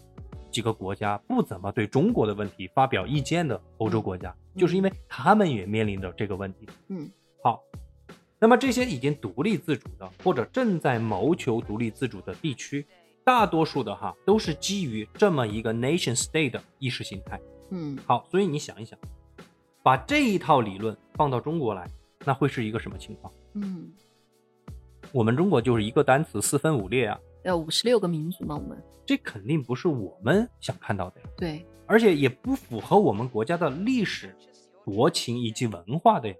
[0.52, 6.68] 几个国家不怎么对中国的问题发表意见的欧洲国家，嗯就是因为他们也面临着这个问题。
[6.90, 7.10] 嗯
[7.44, 7.62] 好，
[8.40, 12.86] 那么这些已经独立自主的，或者正在谋求独立自主的地区，
[13.24, 17.40] 大多数的哈都是基于这么一个 nation state 的意识形态。
[17.72, 18.98] 嗯好，所以你想一想，
[19.84, 21.90] 把这一套理论放到中国来，
[22.24, 23.34] 那会是一个什么情况？
[23.56, 23.92] 嗯，
[25.16, 28.78] 我们中国就是一个单词四分五裂啊，要五十六个民族嘛，我们。
[29.05, 34.36] 这肯定不是我们想看到的呀，对，而且也不符合我们国家的历史、
[34.84, 36.36] 国情以及文化的呀。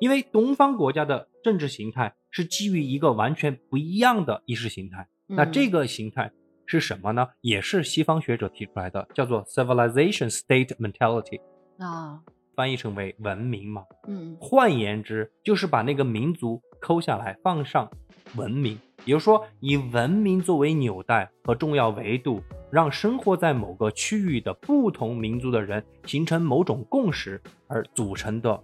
[0.00, 5.50] 因为东方国家的政治形态是基于一个完全不一样的意识形态，那嗯。
[5.50, 6.30] 这个形态
[6.66, 7.26] 是什么呢？
[7.40, 11.40] 也是西方学者提出来的，叫做 civilization state mentality，
[11.78, 12.20] 啊，
[12.54, 13.84] 翻译成为文明嘛。
[14.08, 17.90] 嗯换言之，就是把那个民族抠下来，放上
[18.36, 28.60] 文明，也就是说，以文明作为纽带和重要维度，让生活在某个区域的不同民族的人形成某种共识而组成的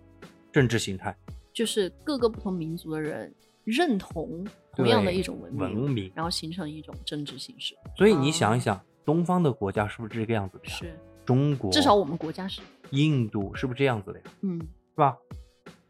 [0.51, 1.16] 政治形态。
[1.53, 3.32] 就是各个不同民族的人
[3.64, 7.74] 认同同样的一种文明，文明然后形成一种政治形式。
[7.97, 10.72] 所以你想一想，东方的国家是不是这个样子的呀？
[10.72, 12.61] 是，中国，至少我们国家是，
[12.91, 14.24] 印度是不是这样子的呀？
[14.43, 15.16] 嗯是吧？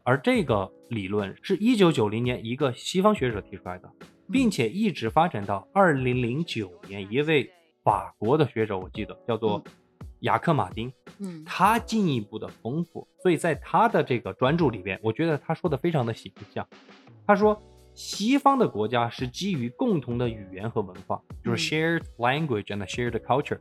[0.03, 3.91] 而这个理论是一九九零年一个西方学者提出来的，
[4.31, 7.49] 并且一直发展到二零零九年，一位
[7.83, 9.63] 法国的学者，我记得叫做
[10.21, 16.67] 雅克马丁，嗯他进一步的丰富，所以在他的这个专著里边，我觉得他说的非常的形象。
[17.27, 17.61] 他说，
[17.93, 23.59] 西方的国家是基于共同的语言和文化，就是嗯 shared language and shared culture，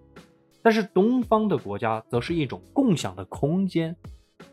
[0.63, 3.97] 但是东方的国家则是一种共享的空间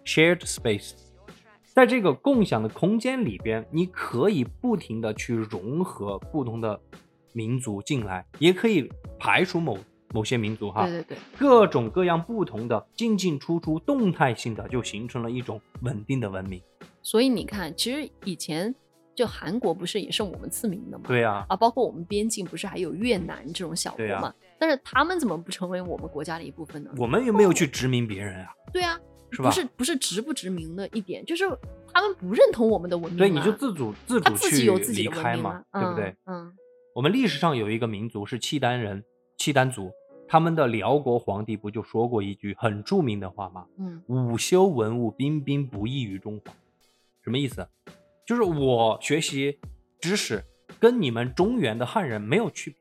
[0.05, 0.93] ，shared space。
[1.73, 6.79] 在这个共享的空间里边，你可以不停的去融合不同的
[7.33, 8.89] 民族进来，也可以
[9.19, 9.77] 排除某
[10.11, 10.87] 某些民族哈。
[10.87, 16.59] 对对对，各种各样不同的进进出出、动态性的，就形成了一种稳定的文明。
[17.03, 18.73] 所以你看，其实以前
[19.13, 21.03] 就韩国不是也是我们赐名的吗？
[21.07, 24.33] 对啊，啊，包括我们边境不是还有越南这种小国嘛？
[24.59, 26.91] 但是他们怎么不成为我们国家的一部分呢？
[26.97, 28.53] 我们又没有去殖民别人啊？
[28.73, 28.99] 对啊，
[29.31, 31.45] 是吧不是不是殖不殖民的一点，就是
[31.93, 36.15] 他们不认同我们的文明、啊，对，你就自主自他主自己有自己离开嘛，啊对不对？
[36.25, 36.53] 嗯
[36.95, 39.03] 我们历史上有一个民族是契丹人，
[39.37, 39.91] 契丹族，
[40.27, 43.67] 他们的辽国皇帝不就说过一句很著名的话吗？
[43.77, 46.51] 嗯午修文物，彬彬不异于中华。
[47.21, 47.67] 什么意思？
[48.25, 49.59] 就是我学习
[50.01, 50.43] 知识
[50.79, 52.79] 跟你们中原的汉人没有区别。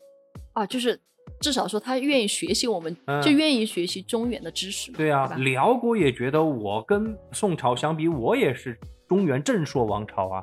[0.55, 0.99] 啊，就是
[1.41, 5.37] 至少说他愿意学习我们，嗯就愿意学习中原的知识嘛，对啊，吧？
[5.37, 10.43] 辽国也觉得我跟宋朝相比，我也是中原正朔王朝啊。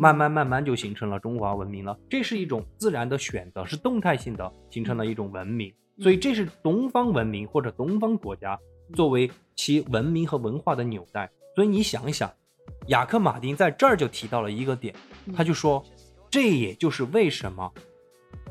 [0.00, 8.56] 慢慢慢慢就形成了中华文明了，这是一种自然的选择，是动态性的形成了一种文明，嗯所以这是东方文明或者东方国家
[8.94, 11.28] 作为其文明和文化的纽带。
[11.56, 12.32] 所以你想一想，
[12.86, 14.94] 雅克马丁在这儿就提到了一个点，
[15.26, 15.84] 嗯他就说，
[16.30, 17.68] 这也就是为什么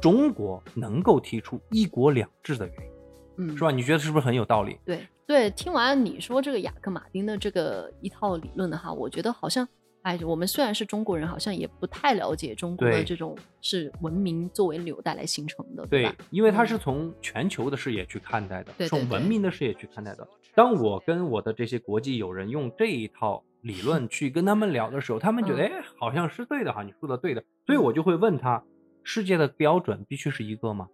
[0.02, 3.72] 中国能够提出一国两制的原因，嗯，是吧？
[3.72, 4.78] 你觉得是不是很有道理？
[4.86, 9.68] 对对，听完你说这个雅克马丁的这个一套理论的哈，我觉得好像，
[10.04, 20.26] 哎，我们虽然是中国人，好像也不太了解中国的这种是文明作为纽带来形成的，对吧？，因为它嗯是从全球的视野去看待的，从文明的视野去看待的。
[20.56, 28.64] 当我跟我的这些国际友人用这一套理论去跟他们聊的时候，他们觉得，嗯哎，好像是对的哈，你说的对的，所以我就会问他，
[29.10, 30.90] 世界的标准必须是一个吗？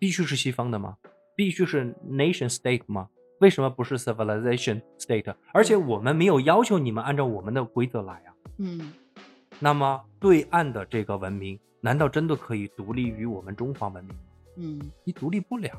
[0.00, 0.96] 必须是西方的吗？
[1.36, 3.08] 必须是 nation state 吗？
[3.38, 5.32] 为什么不是 civilization state？
[5.54, 8.34] 而且我们没有要求你们按照我们的规则来啊。
[8.56, 8.92] 嗯
[9.60, 14.22] 那么对岸的这个文明，难道真的可以独立于我们中华文明吗？
[14.56, 15.70] 嗯，你独立不了。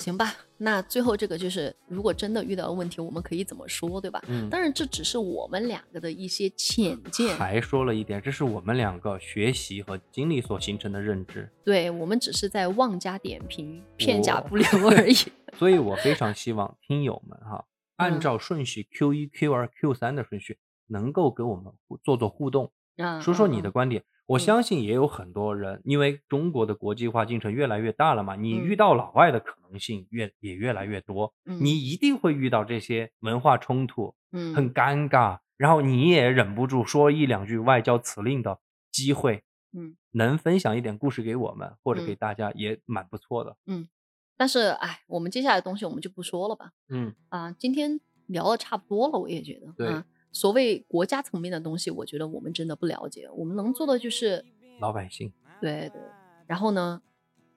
[0.00, 0.34] 行吧。
[0.56, 4.20] 那最后这个就是，如果真的遇到问题，我们可以怎么说，对吧？
[4.26, 15.14] 嗯，当然，这只是我们两个的一些浅见，还说了一点，这是我们两个学习和经历所形成的认知，对我们只是在妄加点评、片甲不留而已。
[15.58, 17.64] 所以我非常希望听友们哈，
[17.96, 21.72] 按嗯照顺序 Q 一、Q 二、Q 三的顺序，能够给我们
[22.02, 24.04] 做做互动，啊，说说你的嗯观点。
[24.38, 28.64] 相信也有很多人，因为中国的国际化进程越来越大了嘛，你嗯。
[28.64, 31.58] 遇到老外的可能性越也越来越多，嗯。
[31.64, 34.54] 你一定会遇到这些文化冲突，嗯。
[34.54, 38.58] 很尴尬，然后你也忍不住说一两句外交辞令的
[38.92, 42.16] 机会，嗯，能分享一点故事给我们或者给嗯。
[42.16, 43.56] 大家也蛮不错的。
[43.66, 43.88] 嗯
[44.36, 46.70] 但是哎，我们接下来的东西我们就不说了吧。
[46.88, 49.70] 嗯，啊，今天聊的差不多了，我也觉得。
[49.76, 53.28] 对啊，所谓国家层面的东西，我觉得我们真的不了解。
[53.34, 54.44] 我们能做的就是，
[54.80, 56.00] 老百姓对对，
[56.46, 57.02] 然后呢，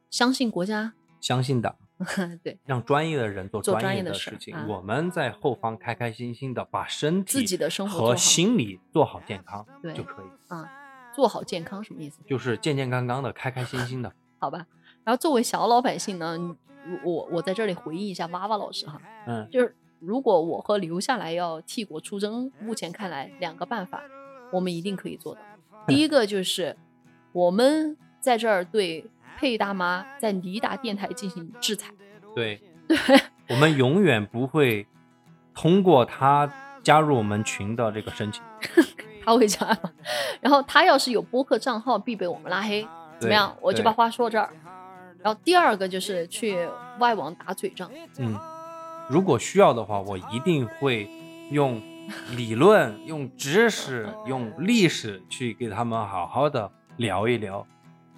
[0.10, 1.76] 相信国家，相信党，
[2.44, 10.70] 对让专业的人做做专业的事的事情，啊我们在后方开开心心的把身体自己的生活和心理做好健康对就可以，啊，
[11.16, 12.20] 做好健康什么意思？
[12.28, 14.14] 就是健健康康的、开开心心的。
[14.40, 14.66] 好吧。
[15.06, 16.38] 然后作为小老百姓呢，
[17.04, 24.01] 我我在这里回忆一下娃娃老师哈，嗯，就是如果我和留下来要替国出征，目前看来两个办法，
[24.51, 25.41] 我们一定可以做到。
[25.88, 26.76] 第一个就是
[27.32, 29.06] 我们在这儿对
[29.38, 31.93] 佩大妈在尼达电台进行制裁，
[32.36, 32.97] 对对，
[33.49, 34.86] 我们永远不会
[35.54, 36.51] 通过他
[36.84, 38.43] 加入我们群的这个申请。
[39.26, 39.91] 他会加吗？
[40.41, 42.86] 然后他要是有播客账号，必被我们拉黑，
[43.20, 43.56] 怎么样？
[43.62, 44.49] 我就把话说这儿。
[45.22, 46.68] 然后第二个就是去
[46.99, 48.38] 外网打嘴仗，嗯，
[49.10, 51.10] 如果需要的话，我一定会
[51.51, 51.82] 用
[52.36, 57.66] 理论、用知识、用历史去给他们好好的聊一聊，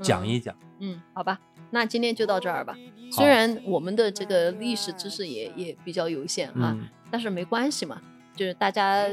[0.02, 0.56] 讲一讲。
[0.80, 1.40] 嗯，好吧，
[1.72, 2.76] 那今天就到这儿吧。
[3.12, 8.02] 虽然我们的这个历史知识也也比较有限啊，嗯，但是没关系嘛，
[8.36, 9.06] 就是大家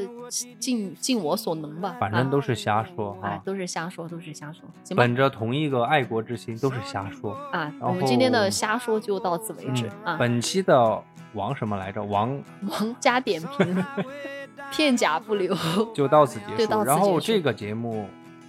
[0.59, 1.97] 尽尽我所能吧。
[2.01, 5.03] 反正啊都是瞎说哎啊，，都是瞎说，都是瞎说，行吧？
[5.03, 7.33] 本着同一个爱国之心，都是瞎说。
[7.53, 10.17] 啊，我们今天的瞎说就到此为止、嗯，啊。
[10.19, 11.03] 本期的
[11.35, 12.03] 王什么来着？
[12.03, 13.85] 王王加点评，
[14.73, 15.57] 片甲不留。
[15.95, 16.83] 就到此结束。
[16.85, 18.07] 然后这个节目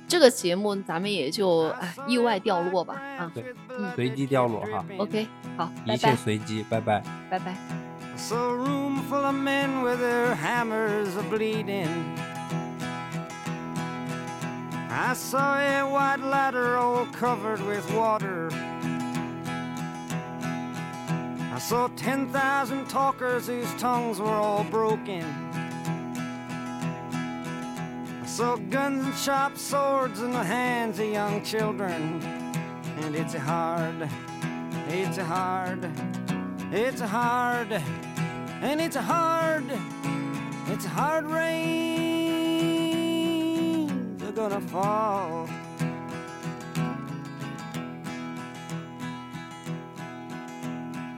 [0.08, 3.32] 这个节目咱们也就哎意外掉落吧啊。
[3.34, 7.02] 对嗯随机掉落哈，，OK，好，一切随机，拜拜。
[7.30, 7.83] 拜拜。
[8.24, 12.18] I saw a room full of men with their hammers a bleeding.
[14.90, 18.48] I saw a white ladder all covered with water.
[21.52, 25.26] I saw 10,000 talkers whose tongues were all broken.
[28.22, 32.22] I saw guns and sharp swords in the hands of young children.
[33.02, 34.08] And it's hard,
[34.88, 35.92] it's hard,
[36.72, 37.84] it's hard,
[38.64, 39.66] and it's a hard,
[40.68, 41.84] it's a hard rain.
[44.18, 45.50] They're gonna fall.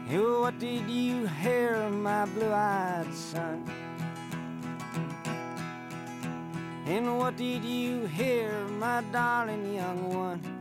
[0.10, 3.64] You, what did you hear, my blue-eyed son?
[6.88, 10.55] And what did you hear, my darling young one?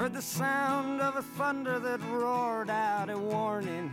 [0.00, 3.92] Heard the sound of a thunder that roared out a warning.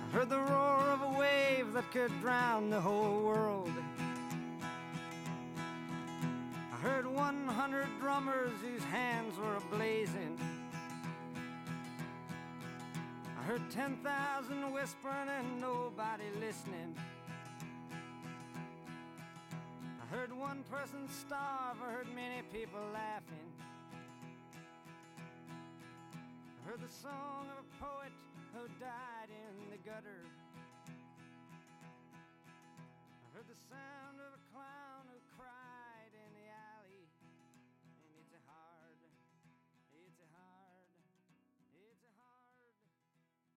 [0.00, 3.70] I heard the roar of a wave that could drown the whole world.
[6.72, 10.38] I heard 100 drummers whose hands were ablazing.
[13.38, 16.96] I heard 10,000 whispering and nobody listening.
[20.10, 23.52] I heard one person starve, I heard many people laughing.
[26.64, 28.12] I heard the song of a poet
[28.54, 30.27] who died in the gutter.